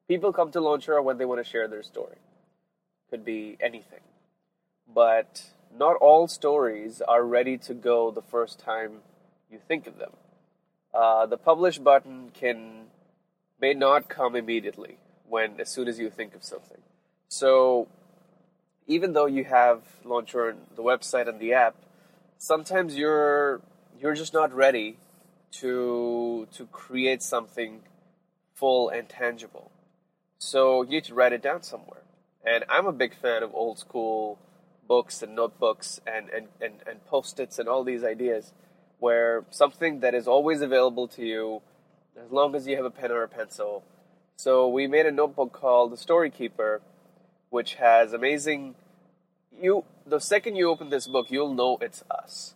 people 0.08 0.32
come 0.32 0.50
to 0.50 0.58
Launchora 0.58 1.02
when 1.02 1.18
they 1.18 1.24
want 1.24 1.44
to 1.44 1.48
share 1.48 1.68
their 1.68 1.84
story. 1.84 2.16
Could 3.10 3.24
be 3.24 3.56
anything, 3.60 4.00
but 4.92 5.44
not 5.76 5.96
all 5.96 6.26
stories 6.26 7.00
are 7.00 7.24
ready 7.24 7.56
to 7.58 7.74
go 7.74 8.10
the 8.10 8.22
first 8.22 8.58
time 8.58 9.02
you 9.50 9.58
think 9.66 9.86
of 9.86 9.98
them. 9.98 10.10
Uh, 10.92 11.26
the 11.26 11.36
publish 11.36 11.78
button 11.78 12.30
can 12.32 12.86
may 13.60 13.74
not 13.74 14.08
come 14.08 14.36
immediately 14.36 14.98
when 15.28 15.60
as 15.60 15.68
soon 15.68 15.88
as 15.88 15.98
you 15.98 16.10
think 16.10 16.34
of 16.34 16.42
something. 16.42 16.80
So 17.28 17.88
even 18.86 19.12
though 19.12 19.26
you 19.26 19.44
have 19.44 19.82
Launchora 20.04 20.56
the 20.74 20.82
website 20.82 21.28
and 21.28 21.38
the 21.40 21.52
app, 21.52 21.76
sometimes 22.38 22.96
you're 22.96 23.60
you're 24.00 24.14
just 24.14 24.32
not 24.32 24.54
ready 24.54 24.98
to 25.50 26.46
to 26.52 26.66
create 26.66 27.22
something 27.22 27.82
full 28.54 28.88
and 28.88 29.08
tangible. 29.08 29.70
So 30.38 30.82
you 30.82 30.90
need 30.90 31.04
to 31.04 31.14
write 31.14 31.32
it 31.32 31.42
down 31.42 31.62
somewhere. 31.62 32.02
And 32.44 32.64
I'm 32.68 32.86
a 32.86 32.92
big 32.92 33.14
fan 33.14 33.42
of 33.42 33.54
old 33.54 33.78
school 33.78 34.38
books 34.86 35.22
and 35.22 35.34
notebooks 35.36 36.00
and, 36.06 36.30
and, 36.30 36.48
and, 36.60 36.74
and 36.86 37.04
post-its 37.04 37.58
and 37.58 37.68
all 37.68 37.84
these 37.84 38.02
ideas 38.02 38.52
where 38.98 39.44
something 39.50 40.00
that 40.00 40.14
is 40.14 40.26
always 40.26 40.60
available 40.60 41.08
to 41.08 41.24
you 41.24 41.62
as 42.22 42.30
long 42.30 42.54
as 42.54 42.66
you 42.66 42.76
have 42.76 42.84
a 42.84 42.90
pen 42.90 43.12
or 43.12 43.22
a 43.22 43.28
pencil. 43.28 43.84
So 44.36 44.68
we 44.68 44.86
made 44.86 45.06
a 45.06 45.12
notebook 45.12 45.52
called 45.52 45.92
the 45.92 45.96
Story 45.96 46.30
Keeper, 46.30 46.80
which 47.50 47.74
has 47.74 48.12
amazing 48.12 48.74
you 49.60 49.84
the 50.06 50.20
second 50.20 50.54
you 50.54 50.70
open 50.70 50.90
this 50.90 51.06
book 51.06 51.30
you'll 51.30 51.54
know 51.54 51.78
it's 51.80 52.04
us 52.10 52.54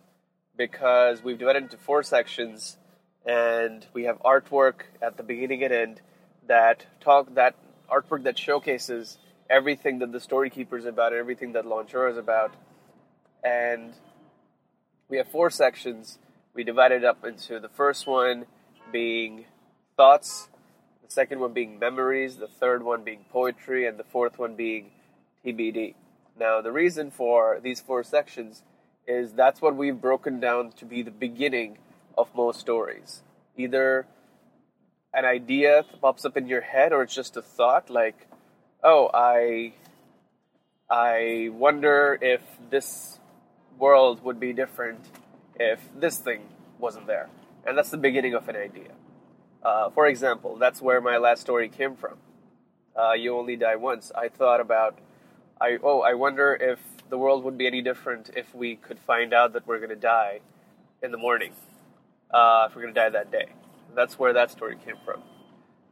because 0.55 1.23
we've 1.23 1.37
divided 1.37 1.63
into 1.63 1.77
four 1.77 2.03
sections 2.03 2.77
and 3.25 3.85
we 3.93 4.03
have 4.03 4.17
artwork 4.19 4.83
at 5.01 5.17
the 5.17 5.23
beginning 5.23 5.63
and 5.63 5.73
end 5.73 6.01
that 6.47 6.85
talk 7.01 7.33
that 7.35 7.55
artwork 7.89 8.23
that 8.23 8.37
showcases 8.37 9.17
everything 9.49 9.99
that 9.99 10.11
the 10.11 10.19
story 10.19 10.49
keeper 10.49 10.77
is 10.77 10.85
about, 10.85 11.13
everything 11.13 11.53
that 11.53 11.65
Launchora 11.65 12.11
is 12.11 12.17
about. 12.17 12.53
And 13.43 13.93
we 15.09 15.17
have 15.17 15.27
four 15.27 15.49
sections. 15.49 16.17
We 16.53 16.63
divided 16.63 17.03
up 17.03 17.25
into 17.25 17.59
the 17.59 17.69
first 17.69 18.05
one 18.05 18.45
being 18.91 19.45
thoughts, 19.97 20.49
the 21.03 21.11
second 21.11 21.39
one 21.39 21.53
being 21.53 21.79
memories, 21.79 22.37
the 22.37 22.47
third 22.47 22.83
one 22.83 23.03
being 23.03 23.25
poetry, 23.31 23.87
and 23.87 23.97
the 23.97 24.03
fourth 24.03 24.37
one 24.37 24.55
being 24.55 24.91
TBD. 25.45 25.95
Now, 26.39 26.61
the 26.61 26.71
reason 26.71 27.11
for 27.11 27.59
these 27.61 27.79
four 27.79 28.03
sections 28.03 28.61
is 29.07 29.33
that's 29.33 29.61
what 29.61 29.75
we've 29.75 29.99
broken 29.99 30.39
down 30.39 30.71
to 30.73 30.85
be 30.85 31.01
the 31.01 31.11
beginning 31.11 31.77
of 32.17 32.27
most 32.35 32.59
stories. 32.59 33.23
Either 33.57 34.05
an 35.13 35.25
idea 35.25 35.85
pops 36.01 36.25
up 36.25 36.35
in 36.37 36.47
your 36.47 36.61
head 36.61 36.91
or 36.91 37.03
it's 37.03 37.13
just 37.13 37.37
a 37.37 37.41
thought 37.41 37.89
like 37.89 38.27
oh 38.83 39.09
i 39.13 39.71
i 40.89 41.49
wonder 41.53 42.17
if 42.19 42.41
this 42.71 43.19
world 43.77 44.23
would 44.23 44.39
be 44.39 44.53
different 44.53 44.99
if 45.59 45.79
this 45.95 46.17
thing 46.17 46.41
wasn't 46.79 47.07
there. 47.07 47.29
And 47.65 47.77
that's 47.77 47.89
the 47.89 47.97
beginning 47.97 48.33
of 48.33 48.49
an 48.49 48.55
idea. 48.55 48.91
Uh, 49.63 49.89
for 49.89 50.07
example 50.07 50.57
that's 50.57 50.81
where 50.81 50.99
my 50.99 51.17
last 51.17 51.41
story 51.41 51.69
came 51.69 51.95
from. 51.95 52.17
Uh, 52.95 53.13
you 53.13 53.35
only 53.35 53.55
die 53.55 53.75
once. 53.75 54.11
I 54.15 54.27
thought 54.27 54.59
about 54.59 54.99
i 55.61 55.77
oh 55.83 56.01
i 56.01 56.13
wonder 56.15 56.57
if 56.59 56.79
the 57.09 57.17
world 57.17 57.43
would 57.43 57.57
be 57.57 57.67
any 57.67 57.81
different 57.81 58.31
if 58.35 58.53
we 58.55 58.75
could 58.75 58.97
find 58.99 59.33
out 59.33 59.53
that 59.53 59.67
we're 59.67 59.77
going 59.77 59.89
to 59.89 59.95
die 59.95 60.39
in 61.03 61.11
the 61.11 61.17
morning 61.17 61.53
uh, 62.33 62.65
if 62.67 62.75
we're 62.75 62.81
going 62.81 62.93
to 62.93 62.99
die 62.99 63.09
that 63.09 63.31
day. 63.31 63.49
That's 63.95 64.17
where 64.17 64.33
that 64.33 64.49
story 64.51 64.77
came 64.83 64.95
from. 65.05 65.21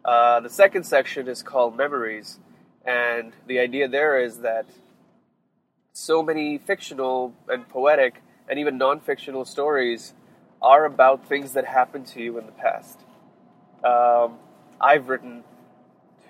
Uh, 0.04 0.40
the 0.40 0.50
second 0.50 0.84
section 0.84 1.28
is 1.28 1.44
called 1.44 1.78
Memories, 1.78 2.40
and 2.84 3.34
the 3.46 3.60
idea 3.60 3.88
there 3.88 4.20
is 4.20 4.40
that 4.40 4.66
so 5.94 6.24
many 6.24 6.58
fictional 6.58 7.36
and 7.48 7.70
poetic 7.70 8.24
and 8.52 8.60
even 8.60 8.78
non 8.78 9.00
fictional 9.00 9.46
stories 9.46 10.14
are 10.62 10.86
about 10.86 11.26
things 11.26 11.54
that 11.54 11.66
happened 11.66 12.06
to 12.06 12.22
you 12.22 12.38
in 12.38 12.46
the 12.46 12.52
past. 12.52 13.00
Um, 13.84 14.38
I've 14.80 15.08
written 15.08 15.44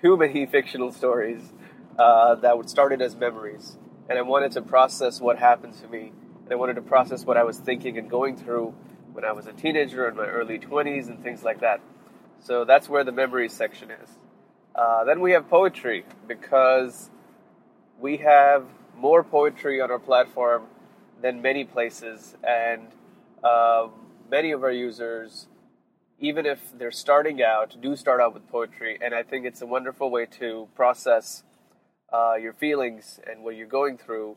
too 0.00 0.16
many 0.16 0.46
fictional 0.56 0.92
stories 0.92 1.52
uh, 1.98 2.36
that 2.36 2.70
started 2.70 3.02
as 3.02 3.16
memories, 3.16 3.76
and 4.08 4.18
I 4.18 4.22
wanted 4.22 4.52
to 4.52 4.62
process 4.62 5.20
what 5.20 5.38
happened 5.38 5.74
to 5.82 5.88
me, 5.88 6.12
and 6.44 6.52
I 6.52 6.54
wanted 6.54 6.76
to 6.76 6.82
process 6.82 7.26
what 7.26 7.36
I 7.36 7.42
was 7.42 7.58
thinking 7.58 7.98
and 7.98 8.08
going 8.08 8.36
through 8.36 8.72
when 9.12 9.24
I 9.24 9.32
was 9.32 9.48
a 9.48 9.52
teenager 9.52 10.08
in 10.08 10.16
my 10.16 10.26
early 10.26 10.60
20s 10.60 11.08
and 11.08 11.22
things 11.22 11.42
like 11.42 11.60
that. 11.60 11.80
So 12.38 12.64
that's 12.64 12.88
where 12.88 13.04
the 13.04 13.12
memories 13.12 13.52
section 13.52 13.90
is. 13.90 14.08
Uh, 14.74 15.04
then 15.04 15.20
we 15.20 15.32
have 15.32 15.50
poetry 15.50 16.04
because 16.28 17.10
we 18.00 18.18
have 18.18 18.64
more 18.96 19.24
poetry 19.24 19.80
on 19.80 19.90
our 19.90 19.98
platform 19.98 20.62
than 21.22 21.40
many 21.40 21.64
places, 21.64 22.36
and 22.42 22.88
um, 23.44 23.92
many 24.30 24.50
of 24.50 24.62
our 24.62 24.72
users, 24.72 25.46
even 26.18 26.44
if 26.44 26.58
they're 26.76 26.90
starting 26.90 27.42
out, 27.42 27.76
do 27.80 27.96
start 27.96 28.20
out 28.20 28.34
with 28.34 28.46
poetry, 28.48 28.98
and 29.00 29.14
I 29.14 29.22
think 29.22 29.46
it's 29.46 29.62
a 29.62 29.66
wonderful 29.66 30.10
way 30.10 30.26
to 30.40 30.68
process 30.74 31.44
uh, 32.12 32.34
your 32.34 32.52
feelings 32.52 33.20
and 33.28 33.42
what 33.42 33.56
you're 33.56 33.66
going 33.66 33.96
through 33.96 34.36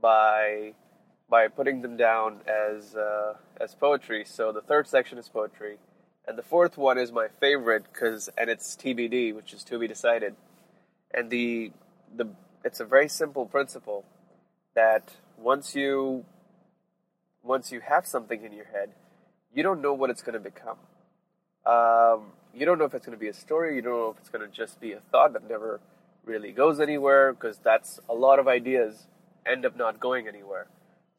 by 0.00 0.72
by 1.28 1.46
putting 1.46 1.80
them 1.80 1.96
down 1.96 2.40
as 2.46 2.94
uh, 2.94 3.34
as 3.60 3.74
poetry. 3.74 4.24
So 4.24 4.52
the 4.52 4.62
third 4.62 4.88
section 4.88 5.18
is 5.18 5.28
poetry, 5.28 5.78
and 6.26 6.38
the 6.38 6.42
fourth 6.42 6.78
one 6.78 6.98
is 6.98 7.12
my 7.12 7.28
favorite 7.40 7.84
because 7.92 8.30
and 8.38 8.48
it's 8.48 8.76
TBD, 8.76 9.34
which 9.34 9.52
is 9.52 9.64
to 9.64 9.78
be 9.78 9.86
decided. 9.86 10.34
And 11.12 11.30
the 11.30 11.72
the 12.16 12.28
it's 12.64 12.80
a 12.80 12.84
very 12.84 13.08
simple 13.08 13.46
principle 13.46 14.04
that 14.74 15.16
once 15.40 15.74
you 15.74 16.24
once 17.42 17.72
you 17.72 17.80
have 17.80 18.06
something 18.06 18.44
in 18.44 18.52
your 18.52 18.66
head, 18.66 18.90
you 19.52 19.62
don't 19.62 19.80
know 19.80 19.94
what 19.94 20.10
it's 20.10 20.22
going 20.22 20.34
to 20.34 20.40
become. 20.40 20.76
Um, 21.64 22.32
you 22.54 22.66
don't 22.66 22.78
know 22.78 22.84
if 22.84 22.94
it's 22.94 23.06
going 23.06 23.16
to 23.16 23.20
be 23.20 23.28
a 23.28 23.34
story. 23.34 23.76
You 23.76 23.82
don't 23.82 23.92
know 23.92 24.10
if 24.10 24.18
it's 24.18 24.28
going 24.28 24.48
to 24.48 24.54
just 24.54 24.80
be 24.80 24.92
a 24.92 25.00
thought 25.10 25.32
that 25.32 25.48
never 25.48 25.80
really 26.24 26.52
goes 26.52 26.80
anywhere 26.80 27.32
because 27.32 27.58
that's 27.58 27.98
a 28.08 28.14
lot 28.14 28.38
of 28.38 28.46
ideas 28.46 29.06
end 29.46 29.64
up 29.64 29.76
not 29.76 29.98
going 29.98 30.28
anywhere. 30.28 30.66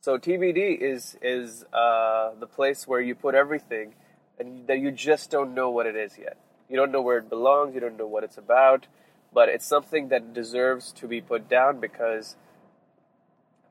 So 0.01 0.17
TBD 0.17 0.79
is 0.79 1.17
is 1.21 1.65
uh, 1.73 2.31
the 2.39 2.47
place 2.47 2.87
where 2.87 3.01
you 3.01 3.15
put 3.15 3.35
everything, 3.35 3.93
and 4.39 4.67
that 4.67 4.79
you 4.79 4.91
just 4.91 5.29
don't 5.29 5.53
know 5.53 5.69
what 5.69 5.85
it 5.85 5.95
is 5.95 6.17
yet. 6.17 6.37
You 6.69 6.77
don't 6.77 6.91
know 6.91 7.01
where 7.01 7.17
it 7.17 7.29
belongs. 7.29 7.75
You 7.75 7.81
don't 7.81 7.97
know 7.97 8.07
what 8.07 8.23
it's 8.23 8.37
about, 8.37 8.87
but 9.33 9.49
it's 9.49 9.65
something 9.65 10.09
that 10.09 10.33
deserves 10.33 10.91
to 10.93 11.07
be 11.07 11.21
put 11.21 11.49
down 11.49 11.79
because 11.79 12.35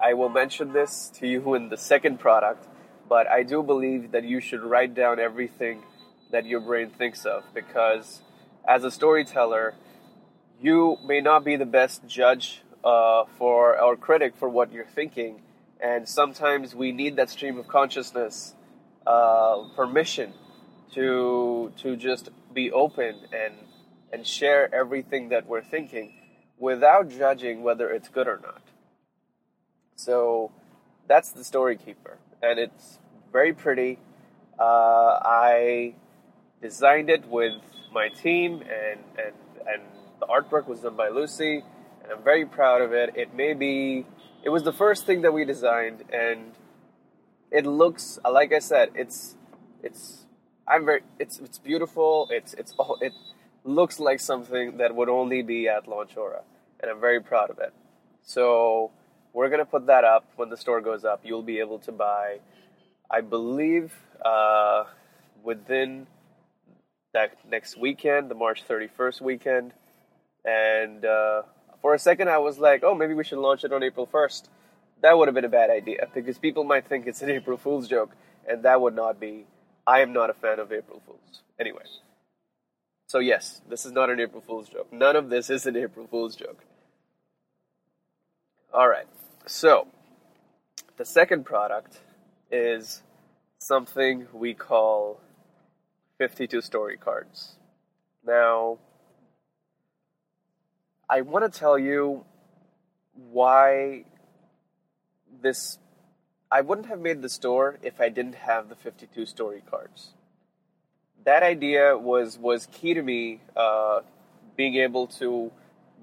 I 0.03 0.15
will 0.15 0.29
mention 0.31 0.73
this 0.73 1.11
to 1.17 1.27
you 1.29 1.55
in 1.55 1.69
the 1.69 1.77
second 1.77 2.19
product. 2.21 2.67
but 3.09 3.27
I 3.27 3.43
do 3.43 3.63
believe 3.63 4.13
that 4.13 4.25
you 4.25 4.41
should 4.41 4.63
write 4.63 4.95
down 4.95 5.19
everything 5.19 5.83
that 6.31 6.47
your 6.47 6.61
brain 6.61 6.91
thinks 6.91 7.27
of 7.27 7.43
because 7.55 8.23
as 8.69 8.85
a 8.85 8.91
storyteller, 8.91 9.75
you 10.61 10.97
may 11.05 11.21
not 11.21 11.45
be 11.45 11.57
the 11.57 11.67
best 11.67 12.07
judge 12.07 12.63
uh, 12.85 13.25
for 13.39 13.77
our 13.79 13.97
critic 13.97 14.35
for 14.39 14.49
what 14.49 14.73
you're 14.73 14.87
thinking, 14.95 15.43
and 15.83 16.09
sometimes 16.09 16.75
we 16.75 16.93
need 16.93 17.17
that 17.17 17.31
stream 17.31 17.59
of 17.59 17.67
consciousness 17.69 18.55
uh, 19.07 19.65
permission 19.77 20.33
to 20.95 21.73
to 21.79 21.97
just 21.97 22.31
be 22.55 22.71
open 22.71 23.17
and 23.33 23.55
and 24.13 24.27
share 24.27 24.73
everything 24.75 25.31
that 25.31 25.47
we're 25.47 25.63
thinking 25.63 26.13
without 26.59 27.09
judging 27.09 27.63
whether 27.63 27.91
it's 27.91 28.09
good 28.09 28.29
or 28.29 28.39
not. 28.43 28.63
So 30.01 30.51
that's 31.07 31.31
the 31.33 31.45
story 31.45 31.77
keeper, 31.77 32.17
and 32.43 32.59
it's 32.59 32.99
very 33.31 33.53
pretty. 33.53 33.99
Uh, 34.59 35.19
I 35.23 35.95
designed 36.63 37.11
it 37.11 37.29
with 37.29 37.61
my 37.93 38.09
team, 38.09 38.63
and 38.63 39.01
and 39.23 39.35
and 39.71 39.83
the 40.19 40.27
artwork 40.27 40.67
was 40.67 40.81
done 40.81 40.97
by 40.97 41.09
Lucy, 41.11 41.63
and 42.03 42.13
I'm 42.13 42.25
very 42.25 42.47
proud 42.47 42.81
of 42.81 42.95
it. 42.95 43.11
It 43.15 43.35
may 43.35 43.53
be, 43.53 44.07
it 44.43 44.49
was 44.49 44.63
the 44.63 44.73
first 44.73 45.05
thing 45.05 45.21
that 45.21 45.33
we 45.33 45.45
designed, 45.45 46.05
and 46.11 46.53
it 47.51 47.67
looks 47.67 48.19
like 48.25 48.55
I 48.55 48.61
said, 48.61 48.89
it's 48.95 49.37
it's 49.83 50.25
I'm 50.67 50.87
very 50.87 51.03
it's 51.19 51.39
it's 51.41 51.59
beautiful. 51.59 52.27
It's 52.31 52.55
it's 52.55 52.73
all 52.79 52.97
it 53.03 53.13
looks 53.65 54.01
like 54.01 54.21
something 54.21 54.79
that 54.79 54.95
would 54.95 55.11
only 55.11 55.43
be 55.43 55.69
at 55.69 55.85
Launchora, 55.85 56.41
and 56.81 56.91
I'm 56.91 57.01
very 57.01 57.21
proud 57.21 57.51
of 57.51 57.59
it. 57.59 57.75
So 58.23 58.93
we're 59.33 59.49
gonna 59.49 59.65
put 59.65 59.87
that 59.87 60.05
up 60.05 60.25
when 60.37 60.51
the 60.51 60.57
store 60.57 60.81
goes 60.81 61.05
up. 61.05 61.21
You'll 61.25 61.43
be 61.43 61.59
able 61.61 61.79
to 61.81 61.93
buy, 61.93 62.41
I 63.11 63.21
believe, 63.21 63.93
uh, 64.25 64.85
within 65.43 66.07
that 67.13 67.37
next 67.49 67.77
weekend, 67.77 68.31
the 68.31 68.35
March 68.35 68.65
31st 68.67 69.21
weekend. 69.21 69.73
And 70.45 71.05
uh, 71.05 71.43
for 71.83 71.95
a 71.95 71.99
second, 71.99 72.29
I 72.29 72.39
was 72.39 72.59
like, 72.59 72.83
oh, 72.85 72.95
maybe 72.95 73.15
we 73.15 73.25
should 73.25 73.39
launch 73.39 73.65
it 73.65 73.73
on 73.73 73.83
April 73.83 74.07
1st. 74.07 74.45
That 75.03 75.17
would 75.17 75.29
have 75.29 75.35
been 75.35 75.45
a 75.45 75.49
bad 75.49 75.71
idea 75.71 76.09
because 76.15 76.39
people 76.39 76.65
might 76.65 76.87
think 76.87 77.07
it's 77.07 77.23
an 77.23 77.31
April 77.39 77.57
Fool's 77.57 77.89
joke, 77.89 78.11
and 78.49 78.63
that 78.65 78.81
would 78.81 78.95
not 78.95 79.19
be. 79.19 79.47
I 79.87 80.01
am 80.01 80.13
not 80.13 80.31
a 80.31 80.35
fan 80.35 80.59
of 80.59 80.73
April 80.73 81.03
Fools. 81.07 81.43
Anyway. 81.59 81.83
So, 83.09 83.19
yes, 83.19 83.61
this 83.69 83.85
is 83.85 83.93
not 83.93 84.09
an 84.09 84.21
April 84.21 84.43
Fool's 84.47 84.69
joke. 84.69 84.93
None 84.93 85.17
of 85.17 85.31
this 85.31 85.51
is 85.51 85.67
an 85.67 85.77
April 85.77 86.07
Fool's 86.07 86.37
joke. 86.37 86.65
All 88.73 88.89
right. 88.89 89.07
So, 89.47 89.89
the 90.97 91.05
second 91.05 91.45
product 91.45 91.99
is 92.53 93.03
something 93.59 94.29
we 94.33 94.55
call 94.55 95.21
52 96.19 96.61
story 96.61 96.97
cards. 96.97 97.57
Now, 98.25 98.79
I 101.09 101.23
want 101.23 101.53
to 101.53 101.59
tell 101.59 101.77
you 101.77 102.25
why 103.33 104.05
this. 105.43 105.79
I 106.53 106.61
wouldn't 106.61 106.87
have 106.87 107.01
made 107.01 107.23
the 107.23 107.29
store 107.29 107.77
if 107.83 108.01
I 108.01 108.09
didn't 108.09 108.37
have 108.37 108.69
the 108.69 108.77
52 108.77 109.27
story 109.27 109.65
cards. 109.69 110.11
That 111.25 111.43
idea 111.43 111.99
was 111.99 112.39
was 112.39 112.69
key 112.71 112.95
to 112.95 113.03
me 113.03 113.41
uh, 113.57 114.03
being 114.57 114.77
able 114.77 115.09
to 115.19 115.51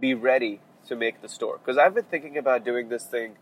be 0.01 0.13
ready 0.13 0.59
to 0.87 0.95
make 0.95 1.21
the 1.21 1.29
store 1.29 1.57
because 1.57 1.77
I've 1.77 1.93
been 1.93 2.05
thinking 2.05 2.37
about 2.37 2.65
doing 2.65 2.89
this 2.89 3.05
thing 3.05 3.35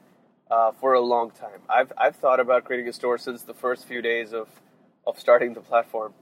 uh, 0.51 0.71
for 0.71 0.93
a 0.93 1.01
long 1.01 1.31
time. 1.31 1.61
I've 1.69 1.91
I've 1.97 2.15
thought 2.15 2.39
about 2.39 2.65
creating 2.65 2.87
a 2.87 2.93
store 2.93 3.17
since 3.17 3.43
the 3.43 3.53
first 3.53 3.87
few 3.87 4.01
days 4.01 4.33
of 4.33 4.47
of 5.07 5.19
starting 5.19 5.53
the 5.53 5.61
platform, 5.61 6.13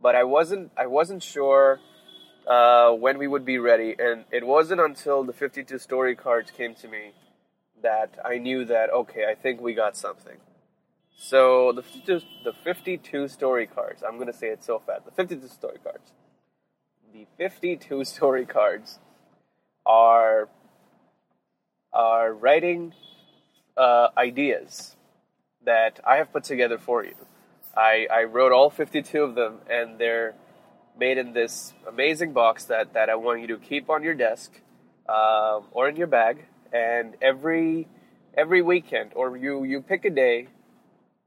but 0.00 0.14
I 0.14 0.24
wasn't 0.24 0.72
I 0.76 0.86
wasn't 0.86 1.22
sure 1.22 1.80
uh, 2.46 2.92
when 2.92 3.18
we 3.18 3.26
would 3.26 3.44
be 3.44 3.58
ready. 3.58 3.94
And 3.98 4.24
it 4.30 4.46
wasn't 4.46 4.80
until 4.80 5.24
the 5.24 5.32
52 5.32 5.78
story 5.78 6.14
cards 6.14 6.50
came 6.50 6.74
to 6.76 6.88
me 6.88 7.12
that 7.82 8.18
I 8.24 8.38
knew 8.38 8.64
that, 8.66 8.90
okay, 8.90 9.26
I 9.30 9.34
think 9.34 9.60
we 9.60 9.74
got 9.74 9.96
something. 9.96 10.36
So 11.16 11.72
the 11.72 11.82
52, 11.82 12.20
the 12.44 12.52
52 12.52 13.28
story 13.28 13.66
cards, 13.66 14.02
I'm 14.02 14.18
to 14.24 14.32
say 14.32 14.48
it 14.48 14.64
so 14.64 14.78
fast. 14.78 15.04
The 15.04 15.10
52 15.12 15.48
story 15.48 15.78
cards. 15.82 16.12
The 17.12 17.26
52 17.36 18.04
story 18.14 18.46
cards 18.46 18.98
are 19.84 20.48
are 21.92 22.32
writing 22.32 22.94
uh, 23.76 24.08
ideas 24.16 24.96
that 25.64 26.00
I 26.06 26.16
have 26.16 26.32
put 26.32 26.44
together 26.44 26.78
for 26.78 27.04
you. 27.04 27.14
I, 27.76 28.06
I 28.12 28.24
wrote 28.24 28.52
all 28.52 28.70
52 28.70 29.22
of 29.22 29.34
them, 29.34 29.58
and 29.70 29.98
they're 29.98 30.34
made 30.98 31.18
in 31.18 31.32
this 31.32 31.72
amazing 31.88 32.32
box 32.32 32.64
that, 32.64 32.92
that 32.94 33.08
I 33.08 33.14
want 33.14 33.40
you 33.40 33.46
to 33.48 33.58
keep 33.58 33.88
on 33.88 34.02
your 34.02 34.14
desk 34.14 34.52
um, 35.08 35.64
or 35.72 35.88
in 35.88 35.96
your 35.96 36.06
bag. 36.06 36.44
And 36.72 37.16
every 37.20 37.88
every 38.34 38.62
weekend, 38.62 39.12
or 39.14 39.36
you, 39.36 39.64
you 39.64 39.80
pick 39.82 40.04
a 40.04 40.10
day 40.10 40.48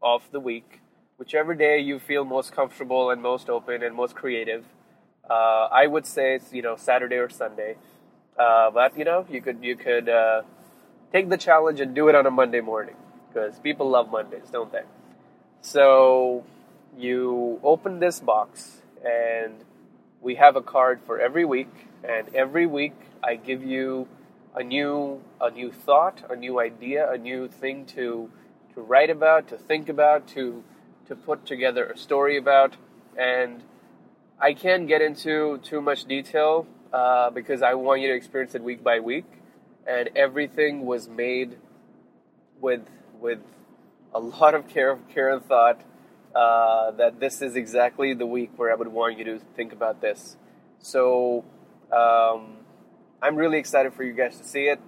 of 0.02 0.24
the 0.32 0.40
week, 0.40 0.82
whichever 1.18 1.54
day 1.54 1.80
you 1.80 2.00
feel 2.00 2.26
most 2.26 2.52
comfortable 2.52 3.12
and 3.12 3.22
most 3.22 3.50
open 3.50 3.84
and 3.84 3.96
most 3.96 4.16
creative. 4.16 4.66
Uh, 5.30 5.68
I 5.72 5.88
would 5.88 6.06
say 6.06 6.36
it's 6.36 6.52
you 6.52 6.62
know 6.62 6.76
Saturday 6.76 7.18
or 7.18 7.30
Sunday, 7.30 7.76
uh, 8.38 8.72
but 8.72 8.98
you 8.98 9.06
know 9.06 9.26
you 9.30 9.42
could 9.42 9.64
you 9.64 9.76
could 9.76 10.10
uh, 10.10 10.42
take 11.12 11.30
the 11.30 11.38
challenge 11.38 11.80
and 11.80 11.96
do 11.96 12.08
it 12.10 12.16
on 12.16 12.26
a 12.26 12.32
Monday 12.32 12.62
morning 12.62 12.96
because 13.28 13.60
people 13.60 13.90
love 13.90 14.10
Mondays, 14.10 14.50
don't 14.52 14.72
they? 14.72 14.84
So 15.62 16.44
you 16.98 17.60
open 17.64 18.00
this 18.00 18.20
box 18.20 18.82
and 19.04 19.54
we 20.22 20.36
have 20.36 20.56
a 20.56 20.62
card 20.62 21.00
for 21.06 21.20
every 21.20 21.46
week 21.46 21.70
and 22.04 22.34
every 22.34 22.66
week 22.66 22.94
I 23.24 23.36
give 23.36 23.64
you 23.64 24.08
a 24.56 24.64
new 24.64 25.22
a 25.42 25.52
new 25.52 25.72
thought, 25.72 26.24
a 26.30 26.36
new 26.36 26.60
idea, 26.60 27.12
a 27.12 27.18
new 27.18 27.48
thing 27.48 27.86
to 27.88 28.30
to 28.74 28.82
write 28.82 29.10
about, 29.10 29.48
to 29.50 29.58
think 29.58 29.90
about, 29.90 30.28
to 30.30 30.64
to 31.08 31.16
put 31.16 31.46
together 31.46 31.86
a 31.86 31.98
story 31.98 32.38
about 32.38 32.76
and 33.18 33.64
I 34.40 34.54
can't 34.54 34.88
get 34.88 35.02
into 35.02 35.60
too 35.60 35.82
much 35.82 36.06
detail 36.06 36.68
uh, 36.92 37.30
because 37.30 37.62
I 37.62 37.74
want 37.76 38.02
you 38.02 38.10
to 38.10 38.16
experience 38.16 38.54
it 38.54 38.62
week 38.62 38.84
by 38.84 39.00
week 39.00 39.26
and 39.88 40.10
everything 40.16 40.86
was 40.86 41.08
made 41.08 41.58
with 42.60 42.82
with 43.20 43.40
a 44.14 44.20
lot 44.20 44.56
of 44.56 44.68
care, 44.68 44.98
care 45.14 45.30
and 45.30 45.44
thought 45.46 45.82
uh, 46.34 46.92
that 46.92 47.20
this 47.20 47.42
is 47.42 47.56
exactly 47.56 48.14
the 48.14 48.26
week 48.26 48.52
where 48.56 48.72
I 48.72 48.76
would 48.76 48.88
want 48.88 49.18
you 49.18 49.26
to 49.26 49.40
think 49.56 49.74
about 49.74 50.02
this. 50.02 50.38
So 50.80 51.44
um, 51.92 52.58
I'm 53.22 53.36
really 53.36 53.58
excited 53.58 53.94
for 53.94 54.04
you 54.04 54.14
guys 54.14 54.38
to 54.38 54.44
see 54.44 54.64
it. 54.64 54.80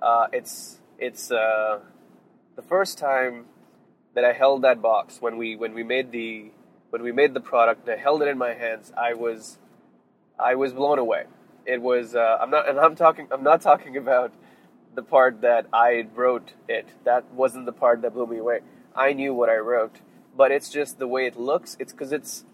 Uh, 0.00 0.26
it's 0.32 0.78
it's 0.98 1.30
uh, 1.30 1.80
the 2.56 2.62
first 2.62 2.98
time 2.98 3.46
that 4.14 4.24
I 4.24 4.32
held 4.32 4.62
that 4.62 4.82
box 4.82 5.20
when 5.20 5.36
we 5.36 5.56
when 5.56 5.74
we 5.74 5.82
made 5.82 6.10
the 6.10 6.50
when 6.90 7.02
we 7.02 7.12
made 7.12 7.34
the 7.34 7.40
product. 7.40 7.88
I 7.88 7.96
held 7.96 8.22
it 8.22 8.28
in 8.28 8.38
my 8.38 8.54
hands. 8.54 8.92
I 8.96 9.14
was 9.14 9.58
I 10.38 10.54
was 10.54 10.72
blown 10.72 10.98
away. 10.98 11.24
It 11.66 11.80
was 11.80 12.14
uh, 12.14 12.38
I'm 12.40 12.50
not 12.50 12.68
and 12.68 12.78
I'm 12.78 12.96
talking 12.96 13.28
I'm 13.30 13.42
not 13.42 13.60
talking 13.60 13.96
about 13.96 14.32
the 14.94 15.02
part 15.02 15.42
that 15.42 15.66
I 15.72 16.06
wrote 16.14 16.52
it. 16.68 16.88
That 17.04 17.24
wasn't 17.32 17.66
the 17.66 17.72
part 17.72 18.02
that 18.02 18.14
blew 18.14 18.26
me 18.26 18.38
away. 18.38 18.60
I 18.94 19.12
knew 19.12 19.32
what 19.34 19.48
I 19.48 19.56
wrote 19.56 20.00
but 20.36 20.50
it's 20.50 20.70
just 20.70 20.98
the 20.98 21.06
way 21.06 21.26
it 21.26 21.38
looks. 21.38 21.76
It's 21.78 21.92
because 21.92 22.12
it's 22.12 22.44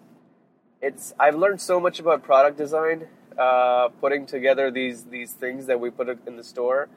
it's. 0.80 1.14
I've 1.18 1.36
learned 1.36 1.60
so 1.60 1.80
much 1.80 1.98
about 2.00 2.22
product 2.22 2.58
design, 2.58 3.06
uh, 3.38 3.88
putting 4.00 4.26
together 4.26 4.70
these 4.70 5.04
these 5.04 5.32
things 5.32 5.66
that 5.66 5.80
we 5.80 5.90
put 5.90 6.08
in 6.26 6.36
the 6.36 6.44
store, 6.44 6.88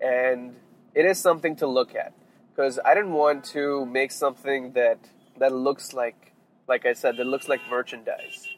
and 0.00 0.54
it 0.94 1.04
is 1.04 1.18
something 1.18 1.56
to 1.56 1.66
look 1.66 1.94
at 1.94 2.12
because 2.50 2.78
I 2.84 2.94
didn't 2.94 3.12
want 3.12 3.44
to 3.46 3.86
make 3.86 4.12
something 4.12 4.72
that 4.72 4.98
that 5.38 5.52
looks 5.52 5.92
like 5.92 6.32
like 6.66 6.86
I 6.86 6.92
said 6.92 7.16
that 7.16 7.26
looks 7.26 7.48
like 7.48 7.60
merchandise. 7.70 8.48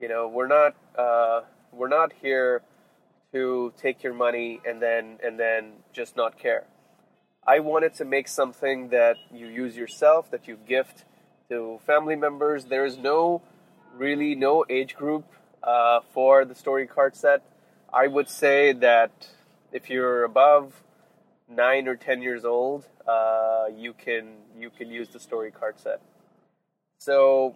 You 0.00 0.08
know, 0.08 0.28
we're 0.28 0.48
not 0.48 0.74
uh, 0.96 1.42
we're 1.76 1.88
not 1.88 2.12
here 2.22 2.62
to 3.32 3.72
take 3.76 4.02
your 4.02 4.14
money 4.14 4.60
and 4.66 4.80
then 4.80 5.18
and 5.24 5.38
then 5.38 5.72
just 5.92 6.16
not 6.16 6.38
care. 6.38 6.64
I 7.46 7.60
wanted 7.60 7.94
to 7.94 8.04
make 8.04 8.28
something 8.28 8.88
that 8.88 9.16
you 9.32 9.46
use 9.46 9.76
yourself, 9.76 10.30
that 10.30 10.48
you 10.48 10.56
gift 10.56 11.04
to 11.48 11.78
family 11.86 12.16
members. 12.16 12.64
There 12.64 12.84
is 12.84 12.96
no 12.96 13.42
really 13.94 14.34
no 14.34 14.64
age 14.68 14.96
group 14.96 15.24
uh, 15.62 16.00
for 16.12 16.44
the 16.44 16.54
story 16.54 16.86
card 16.86 17.14
set. 17.14 17.42
I 17.92 18.06
would 18.08 18.28
say 18.28 18.72
that 18.72 19.28
if 19.72 19.88
you're 19.90 20.24
above 20.24 20.82
nine 21.48 21.86
or 21.88 21.96
ten 21.96 22.22
years 22.22 22.44
old, 22.44 22.86
uh, 23.06 23.66
you 23.76 23.92
can 23.92 24.24
you 24.58 24.70
can 24.70 24.90
use 24.90 25.08
the 25.10 25.20
story 25.20 25.50
card 25.50 25.78
set. 25.78 26.00
So, 26.98 27.54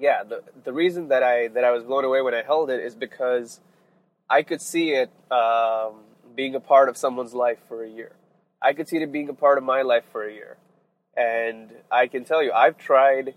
yeah, 0.00 0.24
the 0.24 0.42
the 0.64 0.72
reason 0.72 1.08
that 1.08 1.22
I 1.22 1.48
that 1.48 1.64
I 1.64 1.72
was 1.72 1.84
blown 1.84 2.04
away 2.06 2.22
when 2.22 2.34
I 2.34 2.42
held 2.42 2.70
it 2.70 2.80
is 2.80 2.96
because 2.96 3.60
I 4.30 4.42
could 4.42 4.62
see 4.62 4.92
it 4.92 5.10
um, 5.32 6.02
being 6.36 6.54
a 6.56 6.60
part 6.60 6.88
of 6.88 6.96
someone's 6.98 7.34
life 7.34 7.58
for 7.68 7.84
a 7.84 7.90
year. 7.90 8.12
I 8.62 8.74
could 8.74 8.88
see 8.88 8.98
it 8.98 9.12
being 9.12 9.28
a 9.30 9.34
part 9.34 9.58
of 9.58 9.64
my 9.64 9.82
life 9.82 10.04
for 10.12 10.24
a 10.26 10.32
year 10.32 10.56
And 11.16 11.70
I 11.92 12.08
can 12.08 12.24
tell 12.24 12.42
you, 12.42 12.52
I've 12.52 12.78
tried 12.78 13.34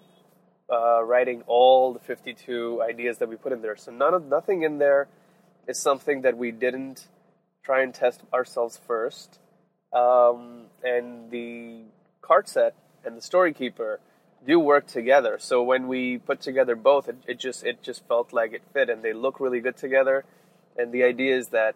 uh, 0.71 1.03
writing 1.03 1.43
all 1.47 1.93
the 1.93 1.99
52 1.99 2.81
ideas 2.83 3.19
that 3.19 3.29
we 3.29 3.37
put 3.37 3.53
in 3.53 3.61
there. 3.61 3.77
So 3.77 3.91
none 3.91 4.13
of 4.15 4.25
nothing 4.25 4.63
in 4.63 4.79
there 4.79 5.07
is 5.67 5.79
something 5.79 6.23
that 6.23 6.37
we 6.37 6.51
didn't 6.51 7.07
try 7.63 7.83
and 7.83 7.93
test 7.93 8.21
ourselves 8.33 8.79
first. 8.87 9.39
Um, 9.93 10.65
and 10.83 11.31
the 11.31 11.83
card 12.21 12.47
set 12.49 12.75
and 13.05 13.17
the 13.17 13.21
story 13.21 13.53
keeper 13.53 13.99
do 14.45 14.59
work 14.59 14.87
together. 14.87 15.37
So 15.39 15.63
when 15.63 15.87
we 15.87 16.17
put 16.17 16.41
together 16.41 16.75
both, 16.75 17.07
it, 17.07 17.17
it 17.27 17.39
just 17.39 17.63
it 17.63 17.81
just 17.81 18.05
felt 18.07 18.33
like 18.33 18.53
it 18.53 18.61
fit, 18.73 18.89
and 18.89 19.01
they 19.03 19.13
look 19.13 19.39
really 19.39 19.59
good 19.59 19.77
together. 19.77 20.25
And 20.77 20.91
the 20.91 21.03
idea 21.03 21.37
is 21.37 21.49
that 21.49 21.75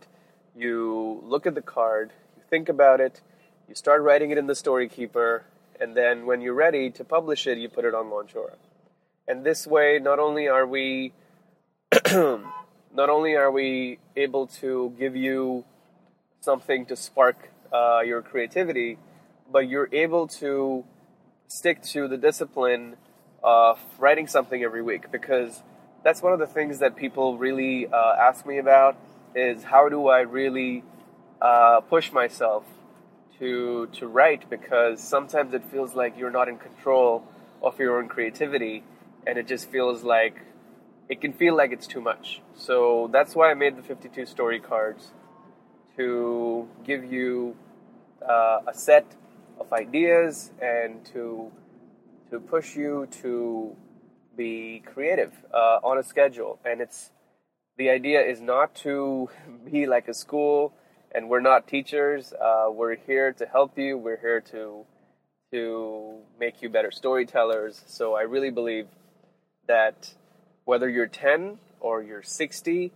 you 0.56 1.22
look 1.24 1.46
at 1.46 1.56
the 1.56 1.62
card, 1.62 2.12
you 2.36 2.44
think 2.50 2.68
about 2.68 3.00
it, 3.00 3.22
you 3.70 3.76
start 3.76 4.02
writing 4.02 4.32
it 4.32 4.38
in 4.38 4.48
the 4.48 4.56
story 4.56 4.90
keeper, 4.90 5.44
and 5.80 5.96
then 5.96 6.26
when 6.26 6.42
you're 6.42 6.54
ready 6.54 6.90
to 6.92 7.04
publish 7.04 7.48
it, 7.48 7.58
you 7.58 7.70
put 7.70 7.86
it 7.86 7.94
on 7.94 8.06
Launchora. 8.06 8.56
And 9.28 9.44
this 9.44 9.68
way, 9.68 10.00
not 10.00 10.20
only 10.20 10.48
are 10.48 10.66
we 10.66 11.14
not 12.12 13.10
only 13.10 13.36
are 13.36 13.52
we 13.52 14.00
able 14.16 14.48
to 14.48 14.94
give 14.98 15.16
you 15.16 15.64
something 16.42 16.86
to 16.86 16.96
spark 16.96 17.50
uh, 17.72 18.02
your 18.06 18.22
creativity, 18.22 18.98
but 19.52 19.68
you're 19.68 19.90
able 19.92 20.28
to 20.28 20.84
stick 21.48 21.82
to 21.82 22.08
the 22.08 22.18
discipline 22.18 22.98
of 23.44 23.80
writing 23.98 24.28
something 24.28 24.64
every 24.64 24.82
week 24.82 25.12
because 25.12 25.64
that's 26.04 26.22
one 26.22 26.34
of 26.34 26.40
the 26.40 26.48
things 26.48 26.80
that 26.80 26.96
people 26.96 27.38
really 27.38 27.88
uh, 27.88 28.16
ask 28.20 28.46
me 28.46 28.58
about 28.58 28.98
is 29.36 29.64
how 29.64 29.88
do 29.90 30.08
I 30.08 30.22
really 30.22 30.84
uh, 31.42 31.82
push 31.82 32.12
myself 32.12 32.66
to 33.40 33.88
to 33.94 34.08
write 34.08 34.50
because 34.50 35.02
sometimes 35.02 35.54
it 35.54 35.64
feels 35.72 35.94
like 35.94 36.18
you're 36.18 36.32
not 36.32 36.50
in 36.50 36.58
control 36.58 37.24
of 37.62 37.80
your 37.80 38.00
own 38.00 38.08
creativity 38.08 38.84
and 39.26 39.38
it 39.38 39.48
just 39.48 39.70
feels 39.70 40.04
like 40.04 40.42
it 41.10 41.22
can 41.22 41.32
feel 41.32 41.56
like 41.56 41.72
it's 41.72 41.88
too 41.88 42.02
much. 42.02 42.42
So 42.56 43.10
that's 43.14 43.36
why 43.36 43.52
I 43.52 43.54
made 43.54 43.78
the 43.78 43.84
52 43.84 44.26
story 44.26 44.60
cards 44.60 45.12
to 45.96 46.68
give 46.84 47.06
you 47.06 47.56
uh, 48.28 48.60
a 48.68 48.74
set 48.74 49.06
of 49.60 49.72
ideas 49.74 50.52
and 50.62 51.06
to 51.14 51.52
to 52.30 52.40
push 52.40 52.76
you 52.76 53.08
to 53.22 53.76
be 54.36 54.84
creative 54.86 55.34
uh, 55.54 55.80
on 55.84 55.98
a 55.98 56.04
schedule. 56.04 56.60
And 56.66 56.82
it's 56.82 57.12
the 57.78 57.90
idea 57.90 58.22
is 58.22 58.42
not 58.42 58.76
to 58.76 59.30
be 59.72 59.86
like 59.86 60.08
a 60.08 60.14
school, 60.14 60.74
and 61.14 61.30
we're 61.30 61.42
not 61.42 61.68
teachers. 61.68 62.34
Uh, 62.34 62.68
we're 62.72 62.96
here 62.96 63.34
to 63.34 63.46
help 63.46 63.78
you. 63.78 63.98
We're 63.98 64.20
here 64.20 64.42
to 64.52 64.86
to 65.52 66.18
make 66.40 66.62
you 66.62 66.70
better 66.70 66.92
storytellers. 66.92 67.82
So 67.88 68.16
I 68.16 68.24
really 68.24 68.50
believe 68.50 68.88
that 69.68 70.14
whether 70.66 70.90
you're 70.90 71.08
10 71.08 71.58
or 71.80 72.04
you're 72.04 72.24
60, 72.24 72.92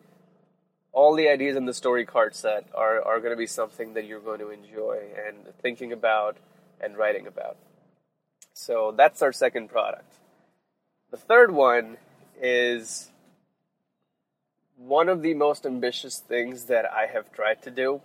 all 0.92 1.16
the 1.16 1.30
ideas 1.30 1.56
in 1.56 1.66
the 1.66 1.74
story 1.74 2.06
card 2.06 2.36
set 2.36 2.68
are, 2.76 3.02
are 3.02 3.20
going 3.20 3.32
to 3.32 3.38
be 3.38 3.48
something 3.48 3.94
that 3.94 4.06
you're 4.06 4.20
going 4.20 4.40
to 4.40 4.50
enjoy 4.50 5.00
and 5.26 5.38
thinking 5.62 5.94
about 5.94 6.36
and 6.82 6.98
writing 6.98 7.28
about. 7.28 7.58
So 8.54 8.94
that's 8.96 9.22
our 9.22 9.32
second 9.32 9.70
product. 9.70 10.14
The 11.12 11.18
third 11.18 11.52
one 11.52 11.98
is 12.42 13.12
one 14.78 15.10
of 15.10 15.22
the 15.22 15.34
most 15.34 15.66
ambitious 15.66 16.18
things 16.20 16.66
that 16.66 16.86
I 16.86 17.06
have 17.06 17.32
tried 17.32 17.62
to 17.64 17.72
do. 17.72 18.02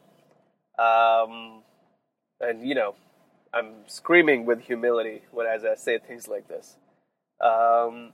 Um, 0.79 1.62
and, 2.41 2.67
you 2.67 2.75
know, 2.75 2.95
I'm 3.53 3.73
screaming 3.87 4.45
with 4.45 4.61
humility 4.61 5.23
when 5.31 5.47
as 5.47 5.65
I 5.65 5.75
say 5.75 5.99
things 5.99 6.29
like 6.29 6.49
this. 6.49 6.77
Um, 7.41 8.12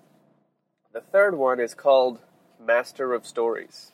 the 0.93 1.01
third 1.01 1.37
one 1.37 1.59
is 1.59 1.75
called 1.75 2.21
Master 2.65 3.15
of 3.15 3.27
Stories. 3.27 3.93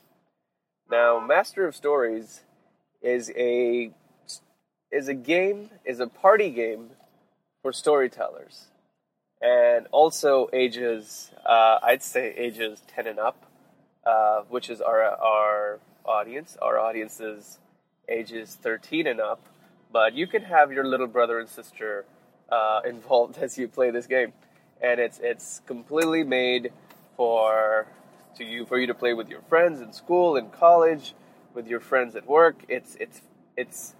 Now, 0.91 1.21
Master 1.21 1.67
of 1.67 1.77
Stories 1.77 2.43
is 3.01 3.31
a 3.37 3.93
is 4.99 5.07
a 5.07 5.15
game, 5.15 5.71
is 5.85 6.01
a 6.01 6.09
party 6.09 6.51
game 6.51 6.91
for 7.63 7.73
storytellers, 7.73 8.67
and 9.41 9.87
also 9.93 10.51
ages. 10.53 11.31
Uh, 11.47 11.79
I'd 11.83 12.03
say 12.03 12.35
ages 12.37 12.83
ten 12.89 13.07
and 13.07 13.21
up, 13.21 13.47
uh, 14.05 14.41
which 14.49 14.69
is 14.69 14.81
our 14.81 15.03
our 15.05 15.79
audience. 16.05 16.59
Our 16.61 16.81
audience 16.81 17.21
is 17.21 17.61
ages 18.09 18.59
thirteen 18.61 19.07
and 19.07 19.21
up, 19.21 19.41
but 19.93 20.15
you 20.15 20.27
can 20.27 20.43
have 20.43 20.73
your 20.73 20.85
little 20.85 21.07
brother 21.07 21.39
and 21.39 21.49
sister 21.49 22.05
uh, 22.51 22.81
involved 22.95 23.39
as 23.39 23.57
you 23.57 23.69
play 23.69 23.93
this 23.93 24.09
game, 24.09 24.33
and 24.83 24.99
it's 24.99 25.21
it's 25.23 25.61
completely 25.65 26.25
made 26.25 26.73
for 27.17 27.87
to 28.37 28.45
you 28.45 28.67
for 28.67 28.81
you 28.81 28.89
to 28.89 28.95
play 28.95 29.15
with 29.15 29.29
your 29.29 29.43
friends 29.43 29.81
in 29.81 29.93
school, 29.93 30.37
in 30.37 30.51
college, 30.51 31.15
with 31.55 31.69
your 31.69 31.81
friends 31.81 32.17
at 32.17 32.27
work. 32.27 32.65
It's 32.69 32.97
it's 32.97 33.23
it's 33.57 33.95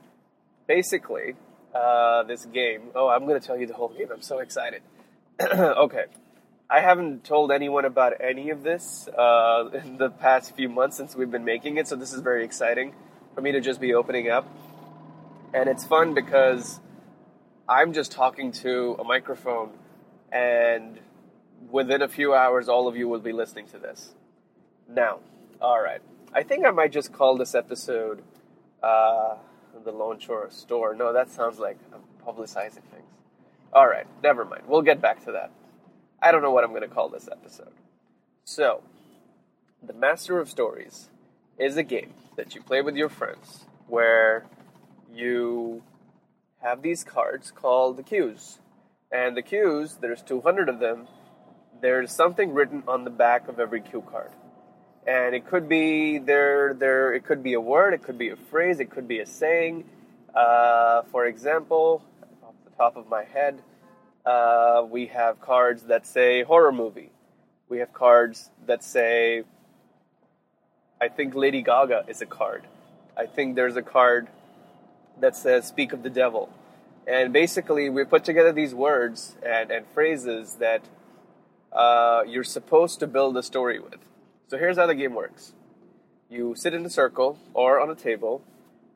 basically 0.69 1.35
uh, 1.75 2.23
this 2.23 2.45
game. 2.45 2.83
Oh, 2.95 3.09
I'm 3.09 3.27
going 3.27 3.41
to 3.41 3.45
tell 3.45 3.59
you 3.59 3.67
the 3.67 3.75
whole 3.75 3.89
game. 3.89 4.09
I'm 4.13 4.23
so 4.23 4.39
excited. 4.39 4.83
okay. 5.41 6.05
I 6.71 6.81
haven't 6.81 7.25
told 7.25 7.51
anyone 7.51 7.87
about 7.87 8.13
any 8.21 8.51
of 8.51 8.63
this 8.63 9.09
uh, 9.09 9.71
in 9.85 9.97
the 9.97 10.11
past 10.11 10.55
few 10.55 10.69
months 10.69 10.97
since 10.97 11.17
we've 11.17 11.31
been 11.31 11.45
making 11.45 11.79
it, 11.79 11.89
so 11.89 11.97
this 11.97 12.13
is 12.13 12.21
very 12.21 12.45
exciting 12.45 12.95
for 13.35 13.41
me 13.41 13.53
to 13.53 13.61
just 13.61 13.81
be 13.81 13.95
opening 13.95 14.31
up. 14.31 14.47
And 15.55 15.69
it's 15.69 15.85
fun 15.85 16.13
because 16.15 16.79
I'm 17.67 17.95
just 17.95 18.13
talking 18.13 18.53
to 18.53 18.97
a 19.01 19.05
microphone, 19.05 19.71
and 20.31 21.01
within 21.71 22.03
a 22.03 22.09
few 22.09 22.35
hours, 22.35 22.69
all 22.69 22.87
of 22.87 22.97
you 22.97 23.09
will 23.09 23.21
be 23.21 23.33
listening 23.33 23.67
to 23.69 23.79
this. 23.79 24.13
Now, 24.87 25.21
all 25.61 25.83
right. 25.83 26.03
I 26.35 26.43
think 26.43 26.67
I 26.67 26.71
might 26.71 26.93
just 26.93 27.15
call 27.15 27.39
this 27.39 27.55
episode 27.55 28.23
uh, 28.83 29.37
the 29.85 29.93
Launchora 29.93 30.53
Store. 30.53 30.95
No, 30.95 31.13
that 31.13 31.31
sounds 31.31 31.59
like 31.59 31.79
I'm 31.93 32.01
publicizing 32.27 32.85
things. 32.93 33.11
All 33.73 33.87
right, 33.87 34.07
never 34.23 34.45
mind. 34.45 34.65
We'll 34.67 34.83
get 34.83 35.01
back 35.01 35.25
to 35.25 35.33
that. 35.33 35.51
I 36.21 36.33
don't 36.33 36.43
know 36.43 36.51
what 36.51 36.65
I'm 36.65 36.71
going 36.71 36.83
to 36.83 36.89
call 36.89 37.09
this 37.09 37.29
episode. 37.31 37.73
So, 38.45 38.83
the 39.83 39.93
Master 39.93 40.39
of 40.39 40.49
Stories 40.49 41.09
is 41.59 41.77
a 41.77 41.83
game 41.83 42.15
that 42.37 42.55
you 42.55 42.63
play 42.63 42.83
with 42.83 42.97
your 42.97 43.09
friends 43.09 43.67
where 43.87 44.47
you 45.13 45.83
have 46.63 46.83
these 46.83 47.05
cards 47.05 47.51
called 47.51 47.97
the 47.97 48.03
cues. 48.03 48.59
And 49.13 49.37
the 49.37 49.43
cues, 49.43 49.99
there's 50.01 50.23
200 50.23 50.69
of 50.69 50.81
them. 50.81 51.09
There's 51.81 52.13
something 52.13 52.53
written 52.53 52.83
on 52.89 53.05
the 53.05 53.11
back 53.11 53.49
of 53.49 53.61
every 53.61 53.81
cue 53.81 54.03
card 54.11 54.33
and 55.09 55.35
it 55.35 55.47
could 55.47 55.69
be 55.71 56.19
there 56.19 56.75
there 56.75 57.15
it 57.15 57.25
could 57.25 57.43
be 57.43 57.55
a 57.55 57.61
word 57.61 57.95
it 57.95 58.03
could 58.03 58.19
be 58.19 58.29
a 58.29 58.37
phrase 58.37 58.79
it 58.79 58.91
could 58.91 59.09
be 59.09 59.21
a 59.21 59.27
saying. 59.27 59.85
Uh, 60.35 61.03
for 61.11 61.25
example 61.27 62.05
off 62.43 62.55
the 62.65 62.71
top 62.77 62.97
of 62.97 63.09
my 63.09 63.25
head 63.25 63.59
uh, 64.27 64.85
we 64.89 65.07
have 65.07 65.41
cards 65.41 65.85
that 65.85 66.07
say 66.07 66.43
horror 66.43 66.71
movie. 66.71 67.11
We 67.71 67.79
have 67.79 67.93
cards 67.95 68.51
that 68.67 68.85
say 68.85 69.45
i 71.01 71.09
think 71.09 71.35
lady 71.35 71.63
gaga 71.63 72.05
is 72.07 72.21
a 72.21 72.27
card. 72.27 72.65
I 73.17 73.25
think 73.27 73.57
there's 73.57 73.77
a 73.77 73.83
card 73.83 74.29
that 75.21 75.35
says 75.35 75.67
speak 75.67 75.95
of 75.95 76.03
the 76.03 76.11
devil. 76.11 76.51
And 77.07 77.33
basically 77.33 77.89
we 77.89 78.05
put 78.05 78.25
together 78.25 78.53
these 78.53 78.75
words 78.75 79.37
and, 79.43 79.71
and 79.71 79.87
phrases 79.95 80.57
that 80.57 80.83
uh, 81.73 82.25
you're 82.27 82.45
supposed 82.45 83.01
to 83.01 83.07
build 83.07 83.35
a 83.39 83.43
story 83.43 83.79
with 83.79 84.08
so 84.49 84.57
here's 84.57 84.79
how 84.79 84.87
the 84.87 84.95
game 84.95 85.15
works 85.15 85.53
you 86.31 86.55
sit 86.57 86.75
in 86.75 86.85
a 86.85 86.91
circle 86.91 87.39
or 87.55 87.81
on 87.81 87.91
a 87.91 87.95
table, 87.95 88.43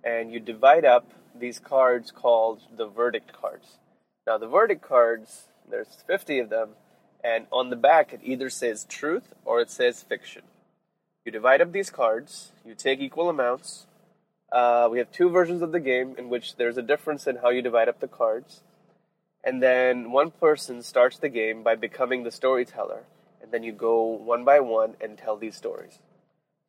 and 0.04 0.32
you 0.32 0.40
divide 0.40 0.84
up 0.84 1.10
these 1.38 1.58
cards 1.58 2.10
called 2.10 2.60
the 2.76 2.86
verdict 2.86 3.32
cards. 3.32 3.78
Now, 4.26 4.38
the 4.38 4.46
verdict 4.46 4.82
cards, 4.82 5.48
there's 5.68 5.88
50 6.06 6.40
of 6.40 6.50
them, 6.50 6.70
and 7.24 7.46
on 7.50 7.70
the 7.70 7.76
back 7.76 8.12
it 8.12 8.20
either 8.22 8.50
says 8.50 8.84
truth 8.84 9.34
or 9.44 9.60
it 9.60 9.70
says 9.70 10.02
fiction. 10.02 10.42
You 11.24 11.32
divide 11.32 11.60
up 11.60 11.72
these 11.72 11.90
cards, 11.90 12.52
you 12.66 12.74
take 12.74 13.00
equal 13.00 13.28
amounts. 13.28 13.86
Uh, 14.50 14.88
we 14.90 14.98
have 14.98 15.10
two 15.12 15.30
versions 15.30 15.62
of 15.62 15.72
the 15.72 15.80
game 15.80 16.14
in 16.18 16.28
which 16.28 16.56
there's 16.56 16.76
a 16.76 16.82
difference 16.82 17.26
in 17.26 17.36
how 17.36 17.50
you 17.50 17.62
divide 17.62 17.88
up 17.88 18.00
the 18.00 18.08
cards. 18.08 18.60
And 19.44 19.62
then 19.62 20.12
one 20.12 20.30
person 20.30 20.82
starts 20.82 21.18
the 21.18 21.28
game 21.28 21.62
by 21.62 21.74
becoming 21.74 22.22
the 22.22 22.30
storyteller 22.30 23.04
and 23.42 23.50
then 23.50 23.62
you 23.62 23.72
go 23.72 24.02
one 24.04 24.44
by 24.44 24.60
one 24.60 24.94
and 25.00 25.18
tell 25.18 25.36
these 25.36 25.56
stories. 25.56 25.98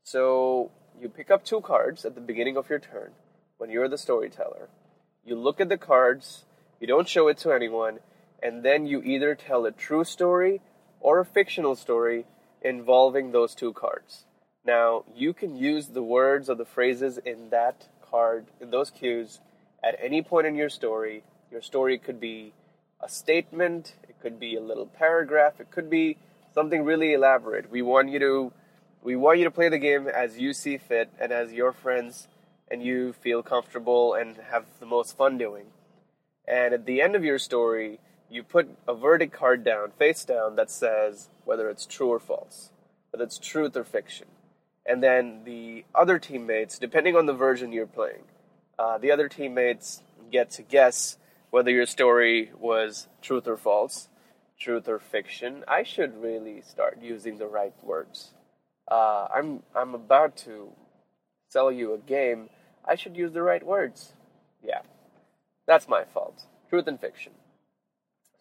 So 0.04 0.72
you 1.00 1.10
pick 1.10 1.32
up 1.32 1.46
two 1.46 1.62
cards 1.62 2.06
at 2.06 2.16
the 2.16 2.22
beginning 2.22 2.58
of 2.58 2.70
your 2.70 2.80
turn 2.80 3.12
when 3.58 3.70
you're 3.70 3.88
the 3.88 3.98
storyteller. 3.98 4.70
You 5.26 5.36
look 5.36 5.62
at 5.62 5.70
the 5.70 5.78
cards, 5.78 6.44
you 6.80 6.88
don't 6.88 7.08
show 7.08 7.28
it 7.28 7.38
to 7.40 7.52
anyone, 7.52 8.00
and 8.42 8.64
then 8.64 8.86
you 8.86 9.02
either 9.02 9.36
tell 9.36 9.66
a 9.66 9.72
true 9.72 10.04
story 10.04 10.62
or 11.00 11.20
a 11.20 11.26
fictional 11.26 11.76
story 11.76 12.26
involving 12.62 13.32
those 13.32 13.56
two 13.56 13.74
cards. 13.74 14.26
Now, 14.66 15.04
you 15.16 15.34
can 15.34 15.56
use 15.56 15.88
the 15.88 16.04
words 16.04 16.50
or 16.50 16.56
the 16.56 16.66
phrases 16.66 17.18
in 17.18 17.50
that 17.50 17.88
card, 18.10 18.46
in 18.62 18.70
those 18.70 18.90
cues, 18.90 19.40
at 19.84 19.98
any 20.02 20.22
point 20.22 20.48
in 20.48 20.56
your 20.56 20.70
story. 20.70 21.24
Your 21.52 21.62
story 21.62 21.98
could 21.98 22.20
be 22.20 22.54
a 23.02 23.10
statement, 23.10 23.96
it 24.08 24.16
could 24.22 24.40
be 24.40 24.56
a 24.56 24.62
little 24.62 24.86
paragraph, 24.86 25.60
it 25.60 25.72
could 25.72 25.90
be 25.90 26.18
something 26.54 26.84
really 26.84 27.14
elaborate. 27.14 27.70
We 27.72 27.82
want 27.82 28.10
you 28.10 28.20
to 28.20 28.54
we 29.04 29.16
want 29.16 29.40
you 29.40 29.44
to 29.44 29.52
play 29.52 29.68
the 29.68 29.80
game 29.80 30.08
as 30.08 30.38
you 30.38 30.54
see 30.54 30.78
fit 30.78 31.10
and 31.20 31.32
as 31.32 31.52
your 31.52 31.74
friends 31.74 32.28
and 32.72 32.82
you 32.82 33.14
feel 33.14 33.44
comfortable 33.44 34.14
and 34.14 34.38
have 34.50 34.66
the 34.80 34.86
most 34.86 35.18
fun 35.18 35.38
doing. 35.38 35.66
And 36.48 36.74
at 36.74 36.86
the 36.86 37.02
end 37.02 37.16
of 37.16 37.24
your 37.24 37.38
story, 37.38 38.00
you 38.30 38.44
put 38.44 38.70
a 38.88 38.96
verdict 38.96 39.34
card 39.34 39.64
down, 39.64 39.92
face 39.92 40.24
down, 40.24 40.56
that 40.56 40.72
says 40.72 41.30
whether 41.44 41.70
it's 41.70 41.86
true 41.86 42.08
or 42.08 42.20
false, 42.20 42.72
whether 43.12 43.26
it's 43.26 43.38
truth 43.38 43.76
or 43.76 43.84
fiction. 43.84 44.28
And 44.86 45.04
then 45.04 45.42
the 45.46 45.86
other 45.94 46.18
teammates, 46.18 46.80
depending 46.80 47.16
on 47.16 47.26
the 47.26 47.34
version 47.34 47.72
you're 47.72 47.86
playing, 47.86 48.24
uh, 48.80 48.98
the 48.98 49.12
other 49.12 49.30
teammates 49.30 50.02
get 50.32 50.50
to 50.52 50.62
guess 50.62 51.18
whether 51.52 51.70
your 51.70 51.86
story 51.86 52.52
was 52.58 53.08
truth 53.22 53.48
or 53.48 53.58
false, 53.58 54.10
truth 54.60 54.88
or 54.88 55.00
fiction. 55.00 55.64
I 55.68 55.84
should 55.84 56.22
really 56.22 56.62
start 56.62 57.00
using 57.02 57.38
the 57.38 57.48
right 57.48 57.74
words. 57.84 58.32
Uh, 58.90 59.28
I'm 59.34 59.64
I'm 59.76 59.96
about 59.96 60.38
to 60.38 60.70
sell 61.50 61.72
you 61.72 61.94
a 61.94 61.98
game. 61.98 62.50
I 62.86 62.96
should 62.96 63.16
use 63.16 63.32
the 63.34 63.42
right 63.42 63.66
words. 63.66 64.14
Yeah, 64.64 64.82
that's 65.68 65.88
my 65.88 66.04
fault. 66.04 66.44
Truth 66.70 66.88
and 66.88 67.00
fiction. 67.00 67.34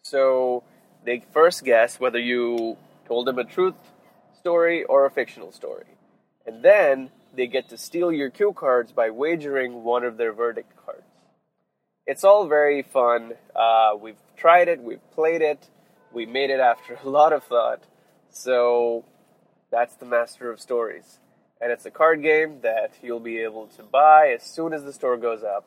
So 0.03 0.63
they 1.05 1.23
first 1.31 1.63
guess 1.63 1.99
whether 1.99 2.19
you 2.19 2.77
told 3.07 3.27
them 3.27 3.39
a 3.39 3.43
truth 3.45 3.75
story 4.39 4.83
or 4.83 5.05
a 5.05 5.11
fictional 5.11 5.51
story, 5.51 5.85
and 6.45 6.63
then 6.63 7.09
they 7.35 7.47
get 7.47 7.69
to 7.69 7.77
steal 7.77 8.11
your 8.11 8.29
cue 8.29 8.53
cards 8.53 8.91
by 8.91 9.09
wagering 9.09 9.83
one 9.83 10.03
of 10.03 10.17
their 10.17 10.33
verdict 10.33 10.73
cards. 10.85 11.01
It's 12.05 12.23
all 12.23 12.47
very 12.47 12.81
fun. 12.81 13.33
Uh, 13.55 13.91
we've 13.99 14.21
tried 14.35 14.67
it, 14.67 14.81
we've 14.81 15.11
played 15.11 15.41
it, 15.41 15.69
we 16.13 16.25
made 16.25 16.49
it 16.49 16.59
after 16.59 16.97
a 17.03 17.09
lot 17.09 17.33
of 17.33 17.43
thought. 17.43 17.83
So 18.29 19.05
that's 19.71 19.95
the 19.95 20.05
Master 20.05 20.51
of 20.51 20.59
Stories. 20.59 21.19
And 21.61 21.71
it's 21.71 21.85
a 21.85 21.91
card 21.91 22.21
game 22.21 22.59
that 22.61 22.93
you'll 23.01 23.19
be 23.19 23.39
able 23.39 23.67
to 23.67 23.83
buy 23.83 24.35
as 24.35 24.43
soon 24.43 24.73
as 24.73 24.83
the 24.83 24.91
store 24.91 25.17
goes 25.17 25.43
up 25.43 25.65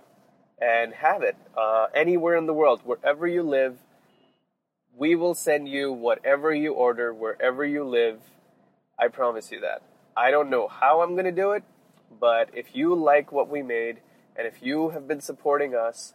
and 0.60 0.92
have 0.94 1.22
it 1.22 1.36
uh, 1.56 1.86
anywhere 1.94 2.36
in 2.36 2.46
the 2.46 2.52
world, 2.52 2.80
wherever 2.84 3.26
you 3.26 3.42
live. 3.42 3.78
We 4.94 5.14
will 5.14 5.34
send 5.34 5.68
you 5.68 5.92
whatever 5.92 6.54
you 6.54 6.72
order, 6.72 7.12
wherever 7.12 7.64
you 7.64 7.84
live. 7.84 8.20
I 8.98 9.08
promise 9.08 9.50
you 9.50 9.60
that. 9.60 9.82
I 10.16 10.30
don't 10.30 10.50
know 10.50 10.68
how 10.68 11.02
I'm 11.02 11.12
going 11.12 11.26
to 11.26 11.32
do 11.32 11.52
it, 11.52 11.62
but 12.18 12.50
if 12.54 12.74
you 12.74 12.94
like 12.94 13.32
what 13.32 13.48
we 13.48 13.62
made 13.62 13.98
and 14.36 14.46
if 14.46 14.62
you 14.62 14.90
have 14.90 15.06
been 15.06 15.20
supporting 15.20 15.74
us, 15.74 16.14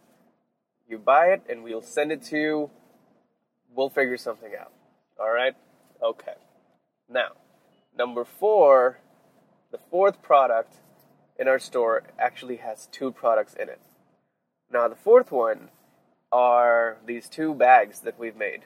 you 0.88 0.98
buy 0.98 1.26
it 1.26 1.42
and 1.48 1.62
we'll 1.62 1.82
send 1.82 2.12
it 2.12 2.22
to 2.24 2.36
you. 2.36 2.70
We'll 3.74 3.90
figure 3.90 4.16
something 4.16 4.52
out. 4.58 4.72
All 5.18 5.32
right? 5.32 5.54
Okay. 6.02 6.34
Now, 7.08 7.32
Number 7.96 8.24
four, 8.24 8.98
the 9.70 9.78
fourth 9.90 10.22
product 10.22 10.76
in 11.38 11.46
our 11.46 11.58
store 11.58 12.04
actually 12.18 12.56
has 12.56 12.88
two 12.90 13.12
products 13.12 13.54
in 13.54 13.68
it. 13.68 13.80
Now, 14.72 14.88
the 14.88 14.96
fourth 14.96 15.30
one 15.30 15.68
are 16.30 16.96
these 17.06 17.28
two 17.28 17.54
bags 17.54 18.00
that 18.00 18.18
we've 18.18 18.36
made. 18.36 18.62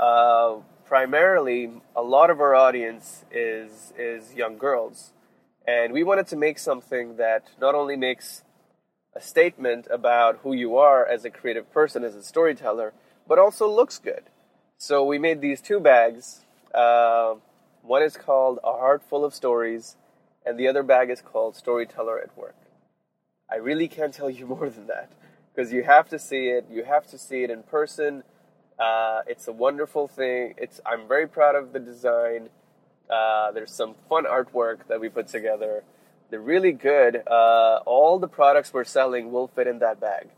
Uh, 0.00 0.56
primarily, 0.84 1.70
a 1.94 2.02
lot 2.02 2.30
of 2.30 2.40
our 2.40 2.54
audience 2.56 3.24
is 3.30 3.92
is 3.96 4.34
young 4.34 4.58
girls, 4.58 5.12
and 5.66 5.92
we 5.92 6.02
wanted 6.02 6.26
to 6.28 6.36
make 6.36 6.58
something 6.58 7.16
that 7.16 7.50
not 7.60 7.76
only 7.76 7.96
makes 7.96 8.42
a 9.14 9.20
statement 9.20 9.86
about 9.88 10.40
who 10.42 10.52
you 10.52 10.76
are 10.76 11.06
as 11.06 11.24
a 11.24 11.30
creative 11.30 11.70
person, 11.70 12.02
as 12.02 12.16
a 12.16 12.24
storyteller, 12.24 12.92
but 13.26 13.38
also 13.38 13.68
looks 13.68 13.98
good. 13.98 14.24
So 14.78 15.04
we 15.04 15.18
made 15.18 15.40
these 15.40 15.60
two 15.60 15.80
bags. 15.80 16.40
Uh, 16.74 17.34
one 17.82 18.02
is 18.02 18.16
called 18.16 18.58
A 18.64 18.72
Heart 18.72 19.02
Full 19.08 19.24
of 19.24 19.34
Stories, 19.34 19.96
and 20.44 20.58
the 20.58 20.68
other 20.68 20.82
bag 20.82 21.10
is 21.10 21.20
called 21.20 21.56
Storyteller 21.56 22.18
at 22.18 22.36
Work. 22.36 22.56
I 23.50 23.56
really 23.56 23.88
can't 23.88 24.14
tell 24.14 24.30
you 24.30 24.46
more 24.56 24.68
than 24.68 24.86
that 24.86 25.12
because 25.54 25.72
you 25.72 25.82
have 25.82 26.08
to 26.08 26.18
see 26.18 26.48
it. 26.48 26.66
You 26.70 26.84
have 26.84 27.06
to 27.08 27.18
see 27.18 27.42
it 27.42 27.50
in 27.50 27.62
person. 27.62 28.24
Uh, 28.78 29.20
it's 29.26 29.48
a 29.48 29.52
wonderful 29.52 30.08
thing. 30.08 30.54
It's 30.56 30.80
I'm 30.86 31.06
very 31.06 31.28
proud 31.28 31.54
of 31.54 31.72
the 31.72 31.78
design. 31.78 32.48
Uh, 33.10 33.52
there's 33.52 33.70
some 33.70 33.94
fun 34.08 34.24
artwork 34.24 34.88
that 34.88 35.00
we 35.00 35.08
put 35.08 35.28
together. 35.28 35.84
They're 36.30 36.40
really 36.40 36.72
good. 36.72 37.22
Uh, 37.26 37.80
all 37.84 38.18
the 38.18 38.28
products 38.28 38.72
we're 38.72 38.84
selling 38.84 39.32
will 39.32 39.48
fit 39.48 39.66
in 39.66 39.80
that 39.80 40.00
bag. 40.00 40.28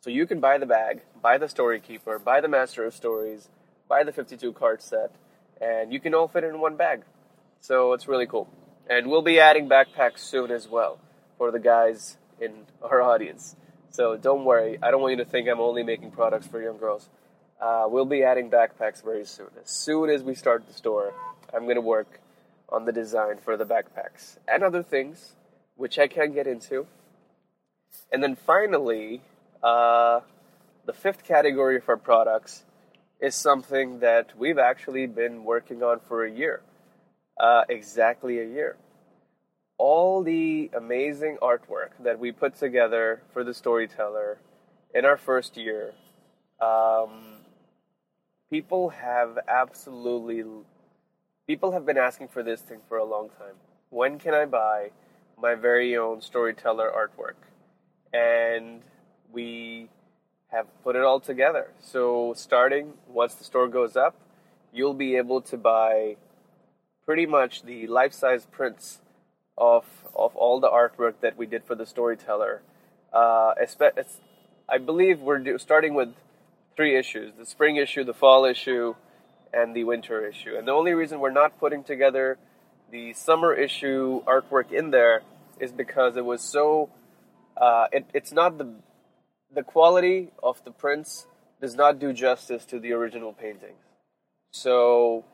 So 0.00 0.10
you 0.10 0.26
can 0.26 0.38
buy 0.38 0.58
the 0.58 0.66
bag, 0.66 1.00
buy 1.20 1.38
the 1.38 1.48
Story 1.48 1.80
Keeper, 1.80 2.18
buy 2.18 2.40
the 2.40 2.48
Master 2.48 2.84
of 2.84 2.94
Stories, 2.94 3.48
buy 3.88 4.04
the 4.04 4.12
52 4.12 4.52
card 4.52 4.82
set, 4.82 5.12
and 5.60 5.92
you 5.92 6.00
can 6.00 6.14
all 6.14 6.28
fit 6.28 6.44
in 6.44 6.60
one 6.60 6.76
bag. 6.76 7.02
So 7.60 7.92
it's 7.92 8.06
really 8.06 8.26
cool. 8.26 8.48
And 8.88 9.08
we'll 9.08 9.22
be 9.22 9.40
adding 9.40 9.68
backpacks 9.68 10.18
soon 10.20 10.50
as 10.50 10.68
well 10.68 10.98
for 11.36 11.50
the 11.50 11.58
guys 11.58 12.16
in 12.40 12.66
our 12.82 13.02
audience. 13.12 13.56
So 13.90 14.16
don't 14.16 14.44
worry, 14.44 14.78
I 14.82 14.90
don't 14.90 15.00
want 15.00 15.18
you 15.18 15.24
to 15.24 15.30
think 15.30 15.48
I'm 15.48 15.60
only 15.60 15.82
making 15.82 16.12
products 16.12 16.46
for 16.46 16.62
young 16.62 16.78
girls. 16.78 17.08
Uh, 17.60 17.86
we'll 17.88 18.04
be 18.04 18.22
adding 18.22 18.50
backpacks 18.50 19.02
very 19.02 19.24
soon. 19.24 19.48
As 19.62 19.70
soon 19.70 20.10
as 20.10 20.22
we 20.22 20.34
start 20.34 20.66
the 20.66 20.72
store, 20.72 21.12
I'm 21.52 21.64
going 21.64 21.74
to 21.74 21.80
work 21.80 22.20
on 22.68 22.84
the 22.84 22.92
design 22.92 23.38
for 23.38 23.56
the 23.56 23.64
backpacks 23.64 24.36
and 24.46 24.62
other 24.62 24.82
things, 24.82 25.32
which 25.76 25.98
I 25.98 26.06
can 26.06 26.32
get 26.32 26.46
into. 26.46 26.86
And 28.12 28.22
then 28.22 28.36
finally, 28.36 29.22
uh, 29.62 30.20
the 30.88 30.94
fifth 30.94 31.22
category 31.22 31.76
of 31.76 31.86
our 31.86 31.98
products 31.98 32.64
is 33.20 33.34
something 33.34 33.98
that 33.98 34.32
we've 34.38 34.56
actually 34.56 35.06
been 35.06 35.44
working 35.44 35.82
on 35.82 36.00
for 36.00 36.24
a 36.24 36.30
year. 36.30 36.62
Uh, 37.38 37.62
exactly 37.68 38.40
a 38.40 38.46
year. 38.46 38.74
All 39.76 40.22
the 40.22 40.70
amazing 40.74 41.36
artwork 41.42 41.90
that 42.00 42.18
we 42.18 42.32
put 42.32 42.56
together 42.56 43.20
for 43.34 43.44
the 43.44 43.52
storyteller 43.52 44.38
in 44.94 45.04
our 45.04 45.18
first 45.18 45.58
year, 45.58 45.92
um, 46.58 47.34
people 48.50 48.88
have 48.88 49.38
absolutely, 49.46 50.42
people 51.46 51.72
have 51.72 51.84
been 51.84 51.98
asking 51.98 52.28
for 52.28 52.42
this 52.42 52.62
thing 52.62 52.80
for 52.88 52.96
a 52.96 53.04
long 53.04 53.28
time. 53.28 53.56
When 53.90 54.18
can 54.18 54.32
I 54.32 54.46
buy 54.46 54.92
my 55.36 55.54
very 55.54 55.98
own 55.98 56.22
storyteller 56.22 56.90
artwork? 56.90 57.36
And 58.14 58.80
we 59.30 59.90
have 60.48 60.66
put 60.82 60.96
it 60.96 61.02
all 61.02 61.20
together. 61.20 61.68
So, 61.80 62.32
starting 62.36 62.94
once 63.06 63.34
the 63.34 63.44
store 63.44 63.68
goes 63.68 63.96
up, 63.96 64.16
you'll 64.72 64.94
be 64.94 65.16
able 65.16 65.40
to 65.42 65.56
buy 65.56 66.16
pretty 67.04 67.26
much 67.26 67.62
the 67.62 67.86
life 67.86 68.12
size 68.12 68.46
prints 68.50 69.00
of, 69.56 69.84
of 70.14 70.34
all 70.36 70.60
the 70.60 70.68
artwork 70.68 71.14
that 71.20 71.36
we 71.36 71.46
did 71.46 71.64
for 71.64 71.74
the 71.74 71.86
storyteller. 71.86 72.62
Uh, 73.12 73.54
I 74.68 74.78
believe 74.78 75.20
we're 75.20 75.38
do, 75.38 75.58
starting 75.58 75.94
with 75.94 76.10
three 76.76 76.96
issues 76.96 77.32
the 77.38 77.46
spring 77.46 77.76
issue, 77.76 78.04
the 78.04 78.14
fall 78.14 78.44
issue, 78.44 78.94
and 79.52 79.74
the 79.74 79.84
winter 79.84 80.26
issue. 80.26 80.54
And 80.56 80.68
the 80.68 80.72
only 80.72 80.92
reason 80.92 81.20
we're 81.20 81.30
not 81.30 81.58
putting 81.58 81.82
together 81.82 82.38
the 82.90 83.12
summer 83.14 83.54
issue 83.54 84.22
artwork 84.24 84.72
in 84.72 84.90
there 84.90 85.22
is 85.60 85.72
because 85.72 86.16
it 86.16 86.24
was 86.24 86.42
so. 86.42 86.90
Uh, 87.56 87.86
it, 87.90 88.06
it's 88.14 88.32
not 88.32 88.56
the 88.56 88.72
the 89.54 89.62
quality 89.62 90.30
of 90.42 90.62
the 90.64 90.70
prints 90.70 91.26
does 91.60 91.74
not 91.74 91.98
do 91.98 92.12
justice 92.12 92.64
to 92.66 92.78
the 92.78 92.92
original 92.92 93.32
paintings. 93.32 93.82
So, 94.52 95.24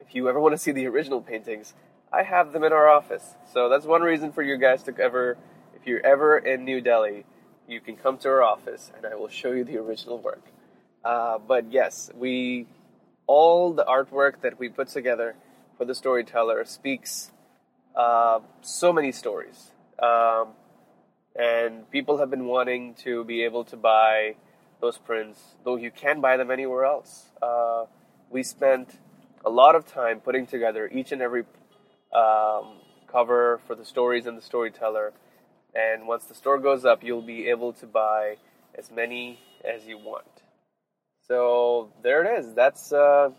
if 0.00 0.14
you 0.14 0.28
ever 0.28 0.40
want 0.40 0.52
to 0.52 0.58
see 0.58 0.72
the 0.72 0.86
original 0.86 1.20
paintings, 1.20 1.74
I 2.12 2.22
have 2.22 2.52
them 2.52 2.64
in 2.64 2.72
our 2.72 2.88
office. 2.88 3.34
So 3.52 3.68
that's 3.68 3.84
one 3.84 4.02
reason 4.02 4.32
for 4.32 4.42
you 4.42 4.56
guys 4.56 4.82
to 4.84 4.94
ever, 4.98 5.36
if 5.74 5.86
you're 5.86 6.04
ever 6.04 6.38
in 6.38 6.64
New 6.64 6.80
Delhi, 6.80 7.24
you 7.68 7.80
can 7.80 7.96
come 7.96 8.18
to 8.18 8.28
our 8.28 8.42
office 8.42 8.92
and 8.96 9.04
I 9.06 9.16
will 9.16 9.28
show 9.28 9.52
you 9.52 9.64
the 9.64 9.78
original 9.78 10.18
work. 10.18 10.42
Uh, 11.04 11.38
but 11.38 11.72
yes, 11.72 12.10
we 12.14 12.66
all 13.26 13.72
the 13.72 13.84
artwork 13.84 14.40
that 14.42 14.58
we 14.58 14.68
put 14.68 14.88
together 14.88 15.34
for 15.76 15.84
the 15.84 15.94
storyteller 15.94 16.64
speaks 16.64 17.32
uh, 17.96 18.40
so 18.60 18.92
many 18.92 19.12
stories. 19.12 19.72
Um, 19.98 20.48
and 21.38 21.90
people 21.90 22.18
have 22.18 22.30
been 22.30 22.46
wanting 22.46 22.94
to 22.94 23.24
be 23.24 23.42
able 23.44 23.64
to 23.64 23.76
buy 23.76 24.36
those 24.80 24.98
prints, 24.98 25.40
though 25.64 25.76
you 25.76 25.90
can 25.90 26.20
buy 26.20 26.36
them 26.36 26.50
anywhere 26.50 26.84
else. 26.84 27.26
Uh, 27.42 27.84
we 28.30 28.42
spent 28.42 28.98
a 29.44 29.50
lot 29.50 29.74
of 29.74 29.86
time 29.86 30.20
putting 30.20 30.46
together 30.46 30.88
each 30.92 31.12
and 31.12 31.20
every 31.20 31.44
um, 32.14 32.78
cover 33.06 33.60
for 33.66 33.74
the 33.74 33.84
stories 33.84 34.26
and 34.26 34.36
the 34.36 34.42
storyteller. 34.42 35.12
And 35.74 36.06
once 36.06 36.24
the 36.24 36.34
store 36.34 36.58
goes 36.58 36.84
up, 36.84 37.02
you'll 37.02 37.22
be 37.22 37.48
able 37.48 37.72
to 37.74 37.86
buy 37.86 38.36
as 38.74 38.90
many 38.90 39.38
as 39.64 39.86
you 39.86 39.98
want. 39.98 40.24
So 41.28 41.90
there 42.02 42.24
it 42.24 42.38
is. 42.38 42.54
That's 42.54 42.92
uh, 42.92 43.30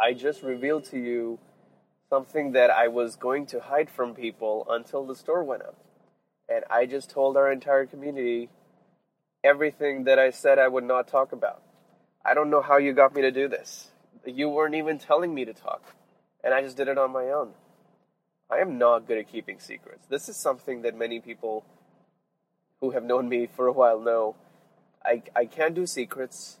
I 0.00 0.12
just 0.12 0.42
revealed 0.42 0.84
to 0.86 0.98
you 0.98 1.38
something 2.08 2.52
that 2.52 2.70
I 2.70 2.88
was 2.88 3.16
going 3.16 3.46
to 3.46 3.60
hide 3.60 3.90
from 3.90 4.14
people 4.14 4.66
until 4.68 5.04
the 5.04 5.14
store 5.14 5.44
went 5.44 5.62
up 5.62 5.76
and 6.48 6.64
I 6.70 6.86
just 6.86 7.10
told 7.10 7.36
our 7.36 7.50
entire 7.50 7.86
community 7.86 8.48
everything 9.42 10.04
that 10.04 10.18
I 10.18 10.30
said 10.30 10.58
I 10.58 10.68
would 10.68 10.84
not 10.84 11.08
talk 11.08 11.32
about. 11.32 11.62
I 12.24 12.34
don't 12.34 12.50
know 12.50 12.62
how 12.62 12.78
you 12.78 12.92
got 12.92 13.14
me 13.14 13.22
to 13.22 13.30
do 13.30 13.48
this. 13.48 13.88
You 14.24 14.48
weren't 14.48 14.74
even 14.74 14.98
telling 14.98 15.34
me 15.34 15.44
to 15.44 15.52
talk, 15.52 15.82
and 16.42 16.54
I 16.54 16.62
just 16.62 16.76
did 16.76 16.88
it 16.88 16.96
on 16.96 17.12
my 17.12 17.26
own. 17.26 17.50
I 18.50 18.58
am 18.58 18.78
not 18.78 19.06
good 19.06 19.18
at 19.18 19.30
keeping 19.30 19.58
secrets. 19.58 20.06
This 20.08 20.28
is 20.28 20.36
something 20.36 20.82
that 20.82 20.96
many 20.96 21.20
people 21.20 21.64
who 22.80 22.90
have 22.90 23.02
known 23.02 23.28
me 23.28 23.46
for 23.46 23.66
a 23.66 23.72
while 23.72 24.00
know. 24.00 24.36
I, 25.04 25.22
I 25.34 25.46
can't 25.46 25.74
do 25.74 25.86
secrets. 25.86 26.58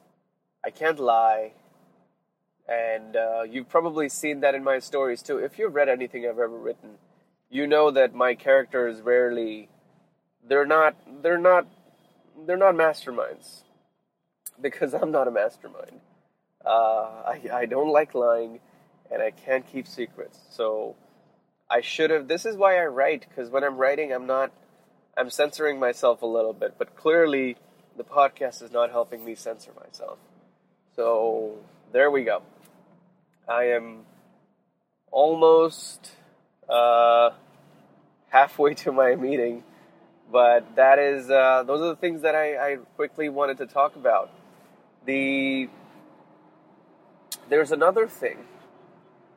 I 0.64 0.70
can't 0.70 0.98
lie. 0.98 1.52
And 2.66 3.16
uh, 3.16 3.42
you've 3.42 3.68
probably 3.68 4.08
seen 4.08 4.40
that 4.40 4.54
in 4.54 4.64
my 4.64 4.78
stories 4.78 5.22
too. 5.22 5.38
If 5.38 5.58
you've 5.58 5.74
read 5.74 5.88
anything 5.88 6.24
I've 6.26 6.38
ever 6.38 6.48
written, 6.48 6.98
you 7.50 7.66
know 7.66 7.90
that 7.90 8.14
my 8.14 8.34
characters 8.34 9.00
rarely 9.02 9.68
they're 10.48 10.66
not 10.66 10.96
they're 11.22 11.38
not 11.38 11.66
they're 12.46 12.56
not 12.56 12.74
masterminds 12.74 13.62
because 14.60 14.94
I'm 14.94 15.10
not 15.10 15.28
a 15.28 15.30
mastermind. 15.30 16.00
Uh, 16.64 17.22
I 17.26 17.40
I 17.52 17.66
don't 17.66 17.90
like 17.90 18.14
lying, 18.14 18.60
and 19.10 19.22
I 19.22 19.30
can't 19.30 19.66
keep 19.66 19.86
secrets. 19.86 20.38
So 20.50 20.96
I 21.70 21.80
should 21.80 22.10
have. 22.10 22.28
This 22.28 22.46
is 22.46 22.56
why 22.56 22.78
I 22.78 22.86
write 22.86 23.26
because 23.28 23.50
when 23.50 23.64
I'm 23.64 23.76
writing, 23.76 24.12
I'm 24.12 24.26
not. 24.26 24.52
I'm 25.16 25.30
censoring 25.30 25.78
myself 25.78 26.22
a 26.22 26.26
little 26.26 26.52
bit, 26.52 26.74
but 26.76 26.96
clearly 26.96 27.56
the 27.96 28.02
podcast 28.02 28.62
is 28.62 28.72
not 28.72 28.90
helping 28.90 29.24
me 29.24 29.36
censor 29.36 29.70
myself. 29.80 30.18
So 30.96 31.58
there 31.92 32.10
we 32.10 32.24
go. 32.24 32.42
I 33.48 33.64
am 33.64 34.00
almost 35.12 36.10
uh, 36.68 37.30
halfway 38.30 38.74
to 38.74 38.90
my 38.90 39.14
meeting, 39.14 39.62
but 40.34 40.74
that 40.74 40.98
is 40.98 41.30
uh, 41.30 41.62
those 41.64 41.80
are 41.80 41.90
the 41.90 41.94
things 41.94 42.22
that 42.22 42.34
I, 42.34 42.72
I 42.72 42.76
quickly 42.96 43.28
wanted 43.28 43.58
to 43.58 43.66
talk 43.66 43.94
about. 43.94 44.32
The 45.06 45.68
there's 47.48 47.70
another 47.70 48.08
thing. 48.08 48.38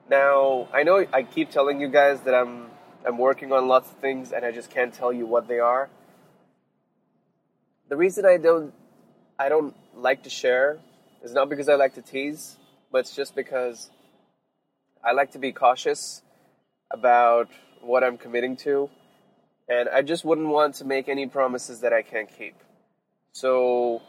Now 0.10 0.68
I 0.74 0.82
know 0.82 1.06
I 1.14 1.22
keep 1.22 1.52
telling 1.52 1.80
you 1.80 1.88
guys 1.88 2.22
that 2.22 2.34
I'm 2.34 2.72
I'm 3.06 3.20
working 3.20 3.52
on 3.52 3.68
lots 3.68 3.92
of 3.92 3.98
things 3.98 4.32
and 4.32 4.44
I 4.44 4.52
just 4.52 4.72
can't 4.72 4.92
tell 4.92 5.14
you 5.14 5.28
what 5.28 5.48
they 5.48 5.60
are. 5.60 5.88
The 7.90 7.96
reason 7.96 8.26
I 8.26 8.38
don't 8.38 8.74
I 9.38 9.50
don't 9.50 9.76
like 9.94 10.24
to 10.24 10.32
share 10.32 10.80
is 11.24 11.32
not 11.32 11.48
because 11.48 11.70
I 11.70 11.76
like 11.76 11.94
to 11.94 12.02
tease, 12.02 12.58
but 12.92 13.02
it's 13.02 13.16
just 13.16 13.36
because 13.36 13.92
I 15.04 15.12
like 15.12 15.32
to 15.34 15.38
be 15.38 15.52
cautious 15.52 16.24
about 16.90 17.50
what 17.82 18.04
I'm 18.04 18.18
committing 18.18 18.58
to, 18.66 18.90
and 19.70 19.90
I 19.90 20.02
just 20.02 20.24
wouldn't 20.24 20.48
want 20.48 20.76
to 20.76 20.86
make 20.86 21.10
any 21.10 21.28
promises 21.28 21.82
that 21.82 21.94
I 21.94 22.02
can't 22.02 22.30
keep. 22.38 22.56
So 23.34 24.02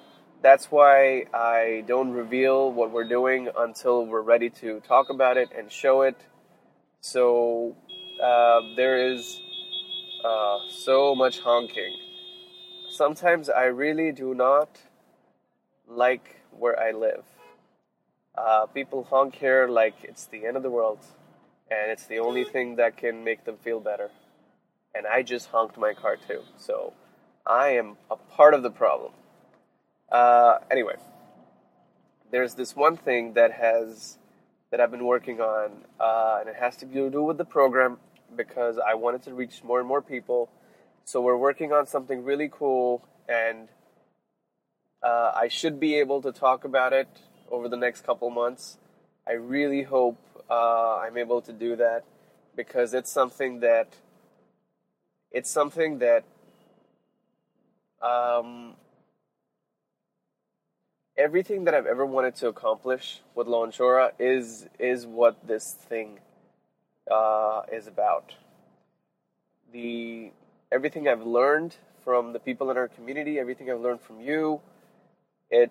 that's 0.43 0.71
why 0.71 1.25
I 1.35 1.85
don't 1.87 2.13
reveal 2.13 2.73
what 2.73 2.91
we're 2.91 3.09
doing 3.09 3.49
until 3.57 4.07
we're 4.07 4.23
ready 4.23 4.51
to 4.51 4.81
talk 4.81 5.11
about 5.11 5.37
it 5.37 5.51
and 5.57 5.71
show 5.71 6.03
it. 6.03 6.17
So 7.01 7.77
uh, 8.23 8.61
there 8.77 9.13
is 9.13 9.41
uh, 10.25 10.59
so 10.71 11.15
much 11.15 11.41
honking. 11.41 11.97
Sometimes 12.91 13.51
I 13.51 13.65
really 13.65 14.13
do 14.13 14.35
not 14.35 14.69
like 15.89 16.41
where 16.51 16.79
I 16.79 16.93
live. 16.93 17.25
Uh, 18.37 18.67
people 18.67 19.05
honk 19.05 19.35
here 19.35 19.67
like 19.67 19.95
it's 20.05 20.27
the 20.27 20.47
end 20.47 20.57
of 20.57 20.63
the 20.63 20.71
world, 20.71 21.01
and 21.71 21.91
it's 21.91 22.07
the 22.07 22.21
only 22.21 22.45
thing 22.45 22.77
that 22.77 22.97
can 22.97 23.25
make 23.25 23.45
them 23.45 23.57
feel 23.57 23.81
better. 23.81 24.11
And 24.95 25.07
I 25.07 25.23
just 25.23 25.49
honked 25.49 25.77
my 25.77 25.95
car 25.95 26.17
too, 26.17 26.43
so 26.57 26.93
I 27.47 27.71
am 27.71 27.97
a 28.11 28.17
part 28.17 28.55
of 28.55 28.63
the 28.63 28.71
problem. 28.71 29.13
Uh, 30.11 30.59
anyway, 30.71 30.97
there's 32.31 32.55
this 32.55 32.75
one 32.75 32.97
thing 32.97 33.35
that 33.35 33.53
has 33.53 34.19
that 34.71 34.81
I've 34.81 34.91
been 34.91 35.07
working 35.07 35.41
on, 35.41 35.71
uh, 35.99 36.39
and 36.41 36.49
it 36.49 36.57
has 36.57 36.77
to 36.79 36.87
do 36.87 37.23
with 37.23 37.39
the 37.39 37.45
program 37.45 37.99
because 38.37 38.79
I 38.79 38.95
wanted 38.95 39.23
to 39.23 39.35
reach 39.35 39.65
more 39.65 39.79
and 39.79 39.89
more 39.89 40.03
people. 40.03 40.51
So 41.05 41.23
we're 41.23 41.39
working 41.39 41.73
on 41.73 41.87
something 41.87 42.23
really 42.23 42.51
cool, 42.53 43.03
and 43.29 43.69
uh, 45.03 45.33
I 45.35 45.49
should 45.49 45.81
be 45.81 45.95
able 45.95 46.21
to 46.23 46.33
talk 46.33 46.65
about 46.65 46.93
it 46.93 47.09
over 47.51 47.69
the 47.69 47.77
next 47.77 48.05
couple 48.05 48.29
months. 48.29 48.77
I 49.27 49.33
really 49.33 49.85
hope 49.85 50.19
uh, 50.51 50.99
I'm 50.99 51.17
able 51.17 51.41
to 51.43 51.53
do 51.53 51.77
that 51.77 52.05
because 52.57 52.93
it's 52.93 53.11
something 53.11 53.61
that 53.61 53.95
it's 55.31 55.51
something 55.51 55.99
that 55.99 56.25
um, 58.01 58.75
everything 61.17 61.65
that 61.65 61.75
I've 61.75 61.87
ever 61.87 62.07
wanted 62.07 62.37
to 62.37 62.49
accomplish 62.49 63.21
with 63.35 63.47
Launchora 63.47 64.13
is 64.19 64.67
is 64.79 65.07
what 65.07 65.47
this 65.47 65.73
thing 65.89 66.21
uh, 67.11 67.63
is 67.73 67.87
about. 67.87 68.35
The 69.73 70.31
everything 70.73 71.09
I've 71.09 71.27
learned 71.27 71.77
from 72.05 72.33
the 72.33 72.39
people 72.39 72.71
in 72.71 72.77
our 72.77 72.89
community, 72.89 73.39
everything 73.39 73.71
I've 73.71 73.81
learned 73.81 74.01
from 74.01 74.21
you, 74.21 74.61
it 75.51 75.71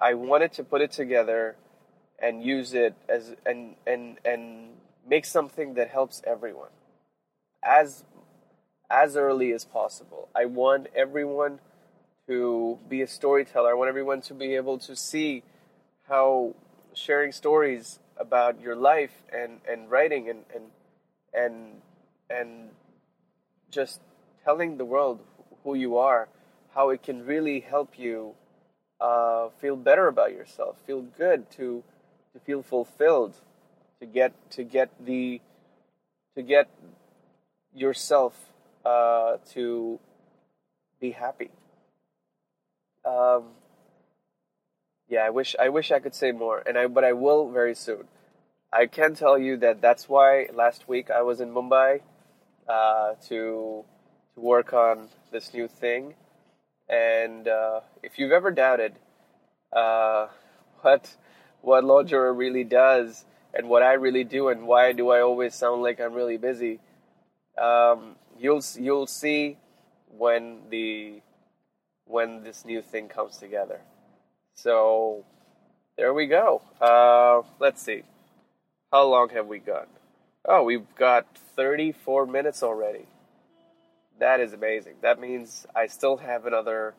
I 0.00 0.14
wanted 0.14 0.52
to 0.54 0.64
put 0.64 0.80
it 0.80 0.92
together 0.92 1.56
and 2.18 2.42
use 2.42 2.72
it 2.72 2.94
as 3.08 3.34
and 3.44 3.74
and 3.86 4.18
and 4.24 4.70
make 5.08 5.24
something 5.24 5.74
that 5.74 5.90
helps 5.90 6.22
everyone 6.26 6.70
as 7.62 8.04
as 8.90 9.16
early 9.16 9.52
as 9.52 9.64
possible. 9.64 10.28
I 10.34 10.44
want 10.46 10.88
everyone 10.94 11.60
to 12.26 12.78
be 12.88 13.02
a 13.02 13.06
storyteller. 13.06 13.70
I 13.70 13.74
want 13.74 13.88
everyone 13.88 14.20
to 14.22 14.34
be 14.34 14.54
able 14.54 14.78
to 14.78 14.96
see 14.96 15.42
how 16.08 16.54
sharing 16.94 17.32
stories 17.32 17.98
about 18.16 18.60
your 18.60 18.76
life 18.76 19.22
and, 19.32 19.60
and 19.68 19.90
writing 19.90 20.28
and, 20.28 20.44
and 20.54 20.64
and 21.34 21.82
and 22.30 22.70
just 23.70 24.00
telling 24.44 24.78
the 24.78 24.84
world 24.84 25.20
who 25.62 25.74
you 25.74 25.98
are, 25.98 26.28
how 26.74 26.90
it 26.90 27.02
can 27.02 27.26
really 27.26 27.60
help 27.60 27.98
you 27.98 28.34
uh, 29.00 29.48
feel 29.60 29.76
better 29.76 30.08
about 30.08 30.32
yourself, 30.32 30.78
feel 30.86 31.02
good, 31.02 31.50
to 31.50 31.84
to 32.32 32.40
feel 32.40 32.62
fulfilled, 32.62 33.34
to 34.00 34.06
get 34.06 34.32
to 34.50 34.64
get 34.64 34.90
the 35.04 35.40
to 36.34 36.42
get 36.42 36.68
yourself 37.74 38.34
uh, 38.86 39.38
to 39.52 39.98
be 41.00 41.10
happy. 41.10 41.50
Um, 43.04 43.44
yeah, 45.08 45.24
I 45.26 45.30
wish 45.30 45.56
I 45.58 45.68
wish 45.68 45.90
I 45.90 45.98
could 45.98 46.14
say 46.14 46.32
more, 46.32 46.62
and 46.66 46.78
I 46.78 46.86
but 46.86 47.04
I 47.04 47.12
will 47.12 47.50
very 47.50 47.74
soon. 47.74 48.04
I 48.72 48.86
can 48.86 49.14
tell 49.14 49.38
you 49.38 49.56
that 49.58 49.80
that's 49.80 50.08
why 50.08 50.48
last 50.52 50.88
week 50.88 51.10
I 51.10 51.22
was 51.22 51.40
in 51.40 51.50
Mumbai 51.50 52.00
uh, 52.68 53.14
to 53.28 53.84
to 54.34 54.40
work 54.40 54.72
on 54.72 55.08
this 55.32 55.54
new 55.54 55.68
thing 55.68 56.14
and 56.88 57.48
uh, 57.48 57.80
if 58.02 58.18
you've 58.18 58.32
ever 58.32 58.50
doubted 58.50 58.94
uh, 59.72 60.28
what 60.82 61.16
what 61.62 61.84
Launchora 61.84 62.36
really 62.36 62.64
does 62.64 63.24
and 63.52 63.68
what 63.68 63.82
I 63.82 63.94
really 63.94 64.24
do 64.24 64.48
and 64.48 64.66
why 64.66 64.92
do 64.92 65.10
I 65.10 65.20
always 65.20 65.54
sound 65.54 65.82
like 65.82 66.00
I'm 66.00 66.12
really 66.12 66.36
busy, 66.36 66.78
um, 67.58 68.16
you'll 68.38 68.62
you'll 68.78 69.06
see 69.06 69.56
when 70.08 70.60
the 70.70 71.20
when 72.04 72.42
this 72.44 72.64
new 72.64 72.82
thing 72.82 73.08
comes 73.08 73.36
together. 73.36 73.80
So 74.54 75.24
there 75.96 76.14
we 76.14 76.26
go. 76.26 76.62
Uh, 76.80 77.42
let's 77.58 77.82
see. 77.82 78.02
How 78.92 79.04
long 79.04 79.28
have 79.30 79.46
we 79.46 79.58
got? 79.58 79.88
Oh, 80.44 80.62
we've 80.62 80.86
got 80.96 81.26
34 81.56 82.26
minutes 82.26 82.62
already. 82.62 83.06
That 84.18 84.40
is 84.40 84.52
amazing. 84.52 84.94
That 85.02 85.20
means 85.20 85.66
I 85.74 85.88
still 85.88 86.18
have 86.18 86.46
another 86.46 86.94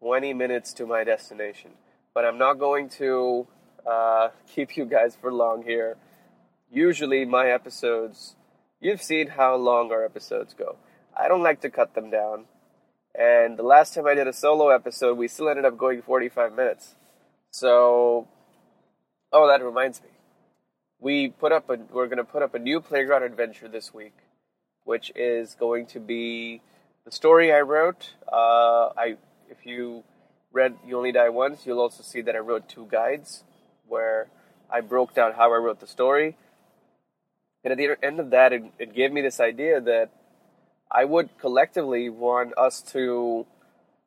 20 0.00 0.32
minutes 0.34 0.72
to 0.74 0.86
my 0.86 1.02
destination. 1.02 1.72
But 2.14 2.24
I'm 2.24 2.38
not 2.38 2.54
going 2.54 2.88
to 2.90 3.46
uh, 3.86 4.28
keep 4.54 4.76
you 4.76 4.84
guys 4.84 5.16
for 5.20 5.32
long 5.32 5.62
here. 5.62 5.96
Usually, 6.70 7.24
my 7.24 7.48
episodes, 7.48 8.36
you've 8.84 9.02
seen 9.02 9.26
how 9.26 9.56
long 9.56 9.90
our 9.90 10.04
episodes 10.04 10.54
go. 10.54 10.76
I 11.16 11.26
don't 11.26 11.42
like 11.42 11.60
to 11.62 11.70
cut 11.70 11.94
them 11.94 12.10
down. 12.10 12.44
And 13.18 13.56
the 13.56 13.62
last 13.64 13.94
time 13.94 14.06
I 14.06 14.14
did 14.14 14.28
a 14.28 14.32
solo 14.32 14.68
episode, 14.68 15.18
we 15.18 15.26
still 15.26 15.48
ended 15.48 15.64
up 15.64 15.76
going 15.76 16.02
45 16.02 16.54
minutes. 16.54 16.94
So, 17.50 18.28
oh, 19.32 19.48
that 19.48 19.64
reminds 19.64 20.00
me. 20.02 20.10
We 21.00 21.28
put 21.28 21.50
up 21.50 21.68
a, 21.68 21.78
we're 21.92 22.06
going 22.06 22.18
to 22.18 22.24
put 22.24 22.42
up 22.42 22.54
a 22.54 22.58
new 22.58 22.80
playground 22.80 23.24
adventure 23.24 23.68
this 23.68 23.92
week 23.92 24.14
which 24.84 25.10
is 25.16 25.54
going 25.58 25.86
to 25.86 26.00
be 26.00 26.60
the 27.04 27.10
story 27.10 27.52
I 27.52 27.60
wrote. 27.62 28.10
Uh, 28.30 28.90
I, 28.96 29.16
if 29.50 29.64
you 29.66 30.04
read 30.52 30.76
You 30.86 30.98
Only 30.98 31.12
Die 31.12 31.28
Once, 31.30 31.66
you'll 31.66 31.80
also 31.80 32.02
see 32.02 32.20
that 32.22 32.36
I 32.36 32.38
wrote 32.38 32.68
two 32.68 32.86
guides 32.90 33.42
where 33.88 34.28
I 34.70 34.80
broke 34.80 35.14
down 35.14 35.32
how 35.32 35.52
I 35.52 35.56
wrote 35.56 35.80
the 35.80 35.86
story. 35.86 36.36
And 37.64 37.72
at 37.72 37.78
the 37.78 37.96
end 38.06 38.20
of 38.20 38.30
that, 38.30 38.52
it, 38.52 38.62
it 38.78 38.94
gave 38.94 39.10
me 39.10 39.22
this 39.22 39.40
idea 39.40 39.80
that 39.80 40.10
I 40.92 41.06
would 41.06 41.30
collectively 41.38 42.10
want 42.10 42.56
us 42.58 42.82
to, 42.92 43.46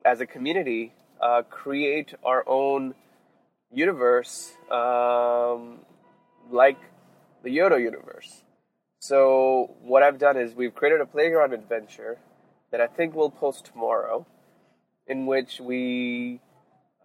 as 0.05 0.21
a 0.21 0.27
community, 0.27 0.93
uh, 1.19 1.41
create 1.49 2.13
our 2.23 2.47
own 2.47 2.93
universe 3.71 4.53
um, 4.71 5.79
like 6.51 6.77
the 7.43 7.49
YODO 7.49 7.77
universe. 7.77 8.43
So 8.99 9.75
what 9.81 10.03
I've 10.03 10.19
done 10.19 10.37
is 10.37 10.53
we've 10.53 10.73
created 10.73 11.01
a 11.01 11.05
playground 11.05 11.53
adventure 11.53 12.19
that 12.71 12.79
I 12.79 12.87
think 12.87 13.15
we'll 13.15 13.31
post 13.31 13.65
tomorrow, 13.65 14.27
in 15.07 15.25
which 15.25 15.59
we 15.59 16.41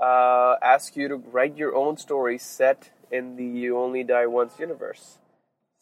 uh, 0.00 0.56
ask 0.62 0.96
you 0.96 1.08
to 1.08 1.16
write 1.16 1.56
your 1.56 1.74
own 1.74 1.96
story 1.96 2.38
set 2.38 2.90
in 3.10 3.36
the 3.36 3.44
You 3.44 3.78
Only 3.78 4.04
Die 4.04 4.26
Once 4.26 4.58
universe. 4.58 5.18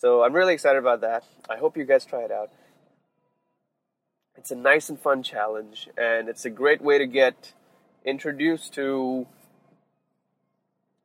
So 0.01 0.23
I'm 0.23 0.33
really 0.33 0.55
excited 0.55 0.79
about 0.79 1.03
that. 1.03 1.25
I 1.51 1.59
hope 1.59 1.77
you 1.77 1.85
guys 1.85 2.07
try 2.07 2.21
it 2.21 2.31
out. 2.31 2.51
It's 4.35 4.51
a 4.51 4.57
nice 4.57 4.89
and 4.89 4.99
fun 4.99 5.23
challenge, 5.23 5.91
and 5.99 6.27
it's 6.27 6.47
a 6.47 6.51
great 6.51 6.81
way 6.81 6.97
to 6.97 7.07
get 7.07 7.53
introduced 8.03 8.73
to 8.75 9.27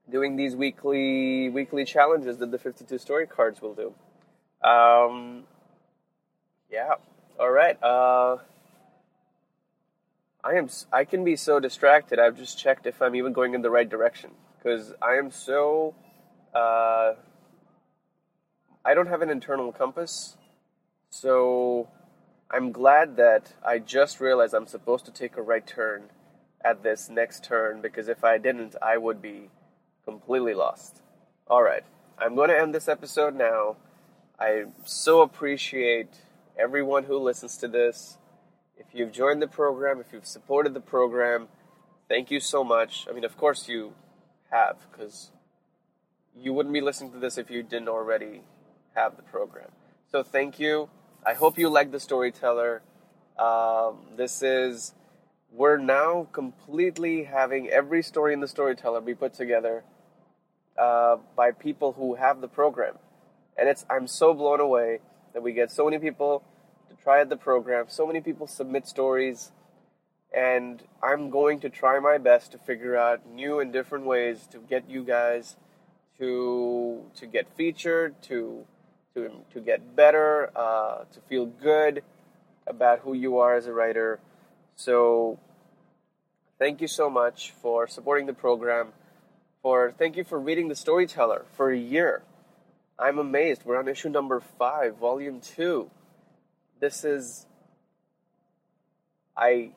doing 0.10 0.38
these 0.38 0.56
weekly 0.56 1.50
weekly 1.50 1.84
challenges 1.84 2.38
that 2.38 2.52
the 2.52 2.58
52 2.58 2.98
story 2.98 3.28
cards 3.28 3.62
will 3.62 3.74
do. 3.74 3.94
Um, 4.66 5.44
yeah. 6.72 6.94
All 7.38 7.52
right. 7.52 7.78
Uh, 7.84 8.38
I 10.42 10.54
am. 10.54 10.70
I 10.94 11.04
can 11.04 11.26
be 11.26 11.36
so 11.36 11.60
distracted. 11.60 12.18
I've 12.18 12.38
just 12.38 12.58
checked 12.58 12.86
if 12.86 13.02
I'm 13.02 13.16
even 13.16 13.34
going 13.34 13.56
in 13.56 13.62
the 13.62 13.70
right 13.70 13.90
direction 13.90 14.30
because 14.58 14.94
I 15.02 15.16
am 15.16 15.32
so. 15.32 15.94
Uh, 16.54 17.16
I 18.86 18.94
don't 18.94 19.08
have 19.08 19.24
an 19.24 19.32
internal 19.32 19.72
compass, 19.72 20.38
so 21.10 21.90
I'm 22.52 22.72
glad 22.72 23.18
that 23.18 23.54
I 23.66 23.80
just 23.80 24.20
realized 24.20 24.54
I'm 24.54 24.68
supposed 24.68 25.06
to 25.06 25.12
take 25.12 25.38
a 25.38 25.42
right 25.42 25.66
turn 25.66 26.12
at 26.64 26.84
this 26.84 27.10
next 27.10 27.44
turn 27.44 27.82
because 27.82 28.08
if 28.08 28.24
I 28.24 28.38
didn't, 28.38 28.76
I 28.84 28.98
would 28.98 29.24
be 29.24 29.50
completely 30.04 30.54
lost. 30.54 31.02
All 31.48 31.64
right, 31.64 31.84
I'm 32.20 32.36
going 32.36 32.50
to 32.50 32.60
end 32.60 32.76
this 32.76 32.88
episode 32.88 33.36
now. 33.36 33.78
I 34.40 34.66
so 34.84 35.22
appreciate 35.22 36.10
everyone 36.56 37.06
who 37.06 37.18
listens 37.18 37.58
to 37.58 37.68
this. 37.68 38.20
If 38.78 38.86
you've 38.94 39.12
joined 39.12 39.42
the 39.42 39.48
program, 39.48 40.00
if 40.00 40.14
you've 40.14 40.28
supported 40.28 40.76
the 40.76 40.80
program, 40.80 41.48
thank 42.08 42.30
you 42.30 42.40
so 42.40 42.64
much. 42.64 43.08
I 43.10 43.14
mean, 43.14 43.26
of 43.26 43.36
course 43.36 43.68
you 43.68 43.94
have, 44.52 44.78
because 44.92 45.32
you 46.38 46.54
wouldn't 46.54 46.74
be 46.74 46.82
listening 46.82 47.14
to 47.14 47.20
this 47.20 47.40
if 47.40 47.50
you 47.50 47.64
didn't 47.64 47.90
already 47.90 48.42
have 48.96 49.16
the 49.16 49.24
program. 49.24 49.70
So 50.12 50.24
thank 50.24 50.60
you. 50.60 50.90
I 51.26 51.34
hope 51.34 51.58
you 51.58 51.70
like 51.70 51.92
the 51.92 52.00
storyteller. 52.00 52.82
Um, 53.38 53.98
this 54.16 54.42
is 54.42 54.94
we're 55.52 55.78
now 55.78 56.28
completely 56.32 57.24
having 57.24 57.70
every 57.70 58.04
story 58.04 58.34
in 58.34 58.40
the 58.40 58.48
storyteller 58.48 59.02
be 59.02 59.16
put 59.16 59.34
together 59.34 59.84
uh, 60.78 61.18
by 61.36 61.52
people 61.52 61.94
who 61.94 62.16
have 62.16 62.42
the 62.42 62.48
program, 62.48 62.96
and 63.58 63.70
it's 63.70 63.86
I'm 63.90 64.08
so 64.08 64.34
blown 64.34 64.60
away 64.60 65.00
that 65.34 65.42
we 65.42 65.54
get 65.54 65.72
so 65.72 65.86
many 65.86 66.00
people 66.00 66.44
to 66.90 66.96
try 66.96 67.22
out 67.22 67.30
the 67.30 67.38
program. 67.38 67.86
So 67.88 68.06
many 68.06 68.22
people 68.22 68.48
submit 68.48 68.88
stories, 68.88 69.52
and 70.36 70.84
I'm 71.02 71.30
going 71.30 71.60
to 71.62 71.70
try 71.70 72.00
my 72.00 72.18
best 72.18 72.52
to 72.52 72.58
figure 72.58 72.96
out 72.96 73.26
new 73.28 73.60
and 73.60 73.72
different 73.74 74.06
ways 74.06 74.48
to 74.52 74.60
get 74.60 74.90
you 74.90 75.04
guys 75.04 75.56
to 76.20 77.04
to 77.16 77.26
get 77.26 77.48
featured, 77.56 78.22
to 78.24 78.66
to 79.16 79.32
to 79.54 79.60
get 79.60 79.96
better, 79.96 80.52
uh, 80.56 81.06
to 81.12 81.20
feel 81.28 81.46
good 81.46 82.04
about 82.68 83.00
who 83.00 83.14
you 83.14 83.40
are 83.40 83.56
as 83.56 83.66
a 83.66 83.74
writer. 83.74 84.20
So, 84.76 85.40
thank 86.60 86.82
you 86.82 86.88
so 86.88 87.10
much 87.10 87.54
for 87.62 87.88
supporting 87.88 88.28
the 88.28 88.34
program. 88.34 88.90
For 89.62 89.92
thank 89.98 90.16
you 90.18 90.24
for 90.24 90.40
reading 90.40 90.68
the 90.68 90.76
Storyteller 90.76 91.46
for 91.56 91.72
a 91.72 91.78
year. 91.78 92.22
I'm 93.00 93.18
amazed. 93.18 93.64
We're 93.66 93.80
on 93.80 93.88
issue 93.88 94.10
number 94.10 94.40
five, 94.60 94.98
volume 94.98 95.42
two. 95.42 95.90
This 96.80 97.04
is. 97.04 97.46
I. 99.36 99.72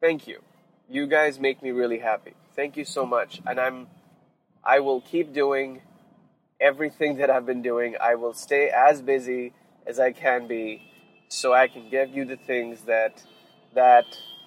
Thank 0.00 0.28
you. 0.28 0.42
You 0.88 1.06
guys 1.06 1.40
make 1.40 1.62
me 1.62 1.70
really 1.70 1.98
happy. 1.98 2.34
Thank 2.54 2.76
you 2.76 2.84
so 2.84 3.04
much. 3.04 3.40
And 3.46 3.58
I'm. 3.58 3.88
I 4.62 4.80
will 4.80 5.00
keep 5.00 5.32
doing 5.32 5.80
everything 6.60 7.16
that 7.18 7.30
I've 7.30 7.46
been 7.46 7.62
doing. 7.62 7.96
I 8.00 8.14
will 8.14 8.34
stay 8.34 8.70
as 8.70 9.00
busy 9.00 9.52
as 9.86 9.98
I 9.98 10.12
can 10.12 10.46
be 10.46 10.82
so 11.28 11.52
I 11.52 11.68
can 11.68 11.88
give 11.90 12.14
you 12.14 12.24
the 12.24 12.36
things 12.36 12.82
that 12.82 13.22
that 13.74 14.06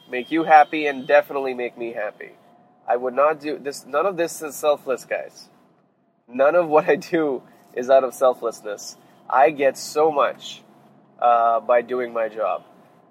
make 0.09 0.32
you 0.32 0.43
happy 0.43 0.88
and 0.88 1.07
definitely 1.07 1.53
make 1.53 1.78
me 1.78 1.93
happy. 1.93 2.32
I 2.88 2.97
would 2.97 3.14
not 3.14 3.39
do 3.39 3.57
this 3.57 3.86
none 3.86 4.05
of 4.05 4.18
this 4.18 4.41
is 4.41 4.55
selfless, 4.55 5.05
guys. 5.05 5.49
None 6.28 6.55
of 6.55 6.68
what 6.68 6.89
I 6.89 6.95
do 6.95 7.43
is 7.74 7.89
out 7.89 8.03
of 8.03 8.14
selflessness. 8.14 8.97
I 9.30 9.49
get 9.51 9.78
so 9.78 10.12
much 10.12 10.62
uh, 11.22 11.59
by 11.59 11.82
doing 11.82 12.12
my 12.12 12.28
job. 12.28 12.64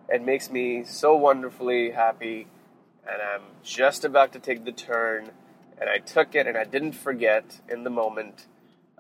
It 0.09 0.25
makes 0.25 0.51
me 0.51 0.85
so 0.85 1.17
wonderfully 1.17 1.93
happy, 1.93 2.49
and 3.09 3.23
I'm 3.23 3.43
just 3.63 4.05
about 4.05 4.33
to 4.33 4.39
take 4.39 4.65
the 4.65 4.73
turn, 4.73 5.31
and 5.81 5.89
I 5.89 5.99
took 5.99 6.35
it, 6.35 6.47
and 6.47 6.59
I 6.59 6.65
didn't 6.65 6.93
forget 6.93 7.61
in 7.69 7.85
the 7.85 7.91
moment 7.91 8.47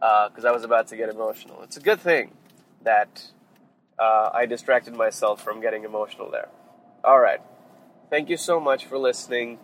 because 0.01 0.45
uh, 0.45 0.49
I 0.49 0.53
was 0.53 0.65
about 0.65 0.89
to 0.89 0.97
get 0.97 1.09
emotional. 1.09 1.63
It's 1.63 1.77
a 1.77 1.81
good 1.81 2.01
thing 2.01 2.33
that 2.83 3.27
uh, 3.99 4.31
I 4.33 4.47
distracted 4.47 4.95
myself 4.95 5.43
from 5.43 5.61
getting 5.61 5.85
emotional 5.85 6.31
there. 6.31 6.49
All 7.05 7.21
right. 7.21 7.41
Thank 8.09 8.29
you 8.29 8.37
so 8.37 8.59
much 8.59 8.87
for 8.87 8.99
listening. 8.99 9.59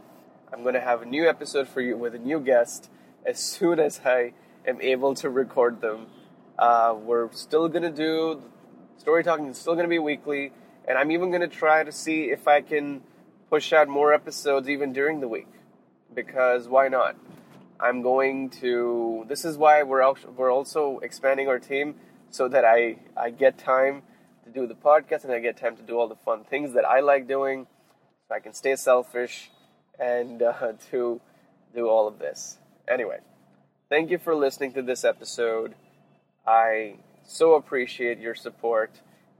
I'm 0.53 0.63
going 0.63 0.75
to 0.75 0.81
have 0.81 1.03
a 1.03 1.07
new 1.07 1.29
episode 1.29 1.69
for 1.69 1.81
you 1.81 1.97
with 1.97 2.15
a 2.15 2.19
new 2.19 2.39
guest 2.39 2.91
as 3.25 3.39
soon 3.55 3.81
as 3.81 4.01
I 4.05 4.33
am 4.67 4.81
able 4.81 5.15
to 5.17 5.29
record 5.31 5.81
them. 5.81 6.07
Uh, 6.59 6.95
we're 6.97 7.31
still 7.33 7.69
going 7.69 7.83
to 7.83 7.91
do 7.91 8.43
Storytalking 9.05 9.51
is 9.51 9.59
still 9.59 9.75
going 9.75 9.85
to 9.85 9.91
be 9.91 9.99
weekly, 9.99 10.53
and 10.89 10.99
I'm 10.99 11.11
even 11.11 11.31
going 11.31 11.43
to 11.43 11.49
try 11.49 11.85
to 11.85 11.93
see 11.93 12.25
if 12.25 12.49
I 12.49 12.61
can 12.61 13.03
push 13.51 13.73
out 13.73 13.89
more 13.89 14.13
episodes 14.13 14.69
even 14.69 14.93
during 14.93 15.21
the 15.21 15.29
week 15.29 15.49
because 16.15 16.67
why 16.67 16.89
not? 16.89 17.15
I'm 17.81 18.03
going 18.03 18.51
to. 18.61 19.25
This 19.29 19.45
is 19.45 19.59
why 19.59 19.83
we're 19.83 20.03
we're 20.37 20.53
also 20.53 20.99
expanding 21.03 21.49
our 21.49 21.59
team 21.59 21.97
so 22.31 22.49
that 22.49 22.65
I 22.65 22.97
I 23.17 23.31
get 23.31 23.59
time 23.59 24.03
to 24.45 24.51
do 24.51 24.67
the 24.67 24.75
podcast 24.75 25.25
and 25.25 25.33
I 25.33 25.41
get 25.41 25.57
time 25.57 25.77
to 25.77 25.83
do 25.83 25.99
all 25.99 26.09
the 26.09 26.17
fun 26.17 26.45
things 26.45 26.73
that 26.75 26.85
I 26.85 27.01
like 27.01 27.29
doing, 27.29 27.67
so 28.29 28.35
I 28.35 28.41
can 28.41 28.55
stay 28.55 28.77
selfish 28.77 29.51
and 29.99 30.43
uh, 30.43 30.73
to 30.91 31.21
do 31.75 31.89
all 31.89 32.09
of 32.09 32.19
this. 32.19 32.59
Anyway, 32.89 33.19
thank 33.89 34.11
you 34.11 34.19
for 34.19 34.35
listening 34.35 34.73
to 34.75 34.83
this 34.83 35.05
episode. 35.05 35.75
I 36.47 36.97
so 37.27 37.55
appreciate 37.55 38.19
your 38.19 38.35
support, 38.35 38.93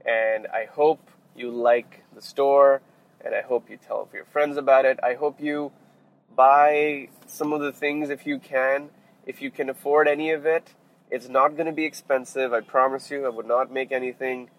and 0.05 0.47
I 0.47 0.65
hope 0.65 1.09
you 1.35 1.49
like 1.51 2.03
the 2.13 2.21
store, 2.21 2.81
and 3.23 3.33
I 3.33 3.41
hope 3.41 3.69
you 3.69 3.77
tell 3.77 4.07
your 4.13 4.25
friends 4.25 4.57
about 4.57 4.85
it. 4.85 4.99
I 5.01 5.13
hope 5.13 5.39
you 5.39 5.71
buy 6.37 7.09
some 7.25 7.51
of 7.51 7.59
the 7.59 7.73
things 7.73 8.09
if 8.09 8.25
you 8.25 8.39
can. 8.39 8.89
If 9.25 9.41
you 9.41 9.51
can 9.51 9.69
afford 9.69 10.07
any 10.07 10.31
of 10.31 10.45
it, 10.45 10.73
it's 11.11 11.27
not 11.27 11.57
going 11.57 11.65
to 11.65 11.73
be 11.73 11.83
expensive. 11.83 12.53
I 12.53 12.61
promise 12.61 13.11
you, 13.11 13.25
I 13.25 13.29
would 13.29 13.47
not 13.47 13.71
make 13.71 13.91
anything 13.91 14.49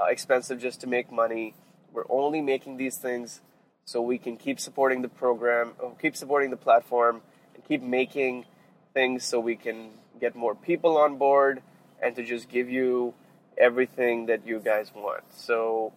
uh, 0.00 0.06
expensive 0.06 0.58
just 0.58 0.80
to 0.80 0.88
make 0.88 1.12
money. 1.12 1.54
We're 1.92 2.10
only 2.10 2.40
making 2.40 2.78
these 2.78 2.96
things 2.96 3.40
so 3.84 4.00
we 4.00 4.18
can 4.18 4.36
keep 4.36 4.58
supporting 4.58 5.02
the 5.02 5.08
program, 5.08 5.72
uh, 5.80 5.90
keep 6.00 6.16
supporting 6.16 6.50
the 6.50 6.56
platform, 6.56 7.20
and 7.54 7.64
keep 7.64 7.82
making 7.82 8.46
things 8.94 9.22
so 9.24 9.38
we 9.38 9.56
can 9.56 9.90
get 10.20 10.34
more 10.34 10.54
people 10.54 10.96
on 10.96 11.18
board 11.18 11.62
and 12.02 12.16
to 12.16 12.24
just 12.24 12.48
give 12.48 12.68
you 12.68 13.14
everything 13.58 14.26
that 14.26 14.46
you 14.46 14.58
guys 14.58 14.90
want. 14.94 15.22
So 15.36 15.92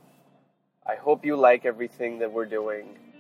I 0.86 0.96
hope 0.96 1.26
you 1.26 1.36
like 1.36 1.66
everything 1.66 2.20
that 2.20 2.32
we're 2.32 2.46
doing. 2.46 2.98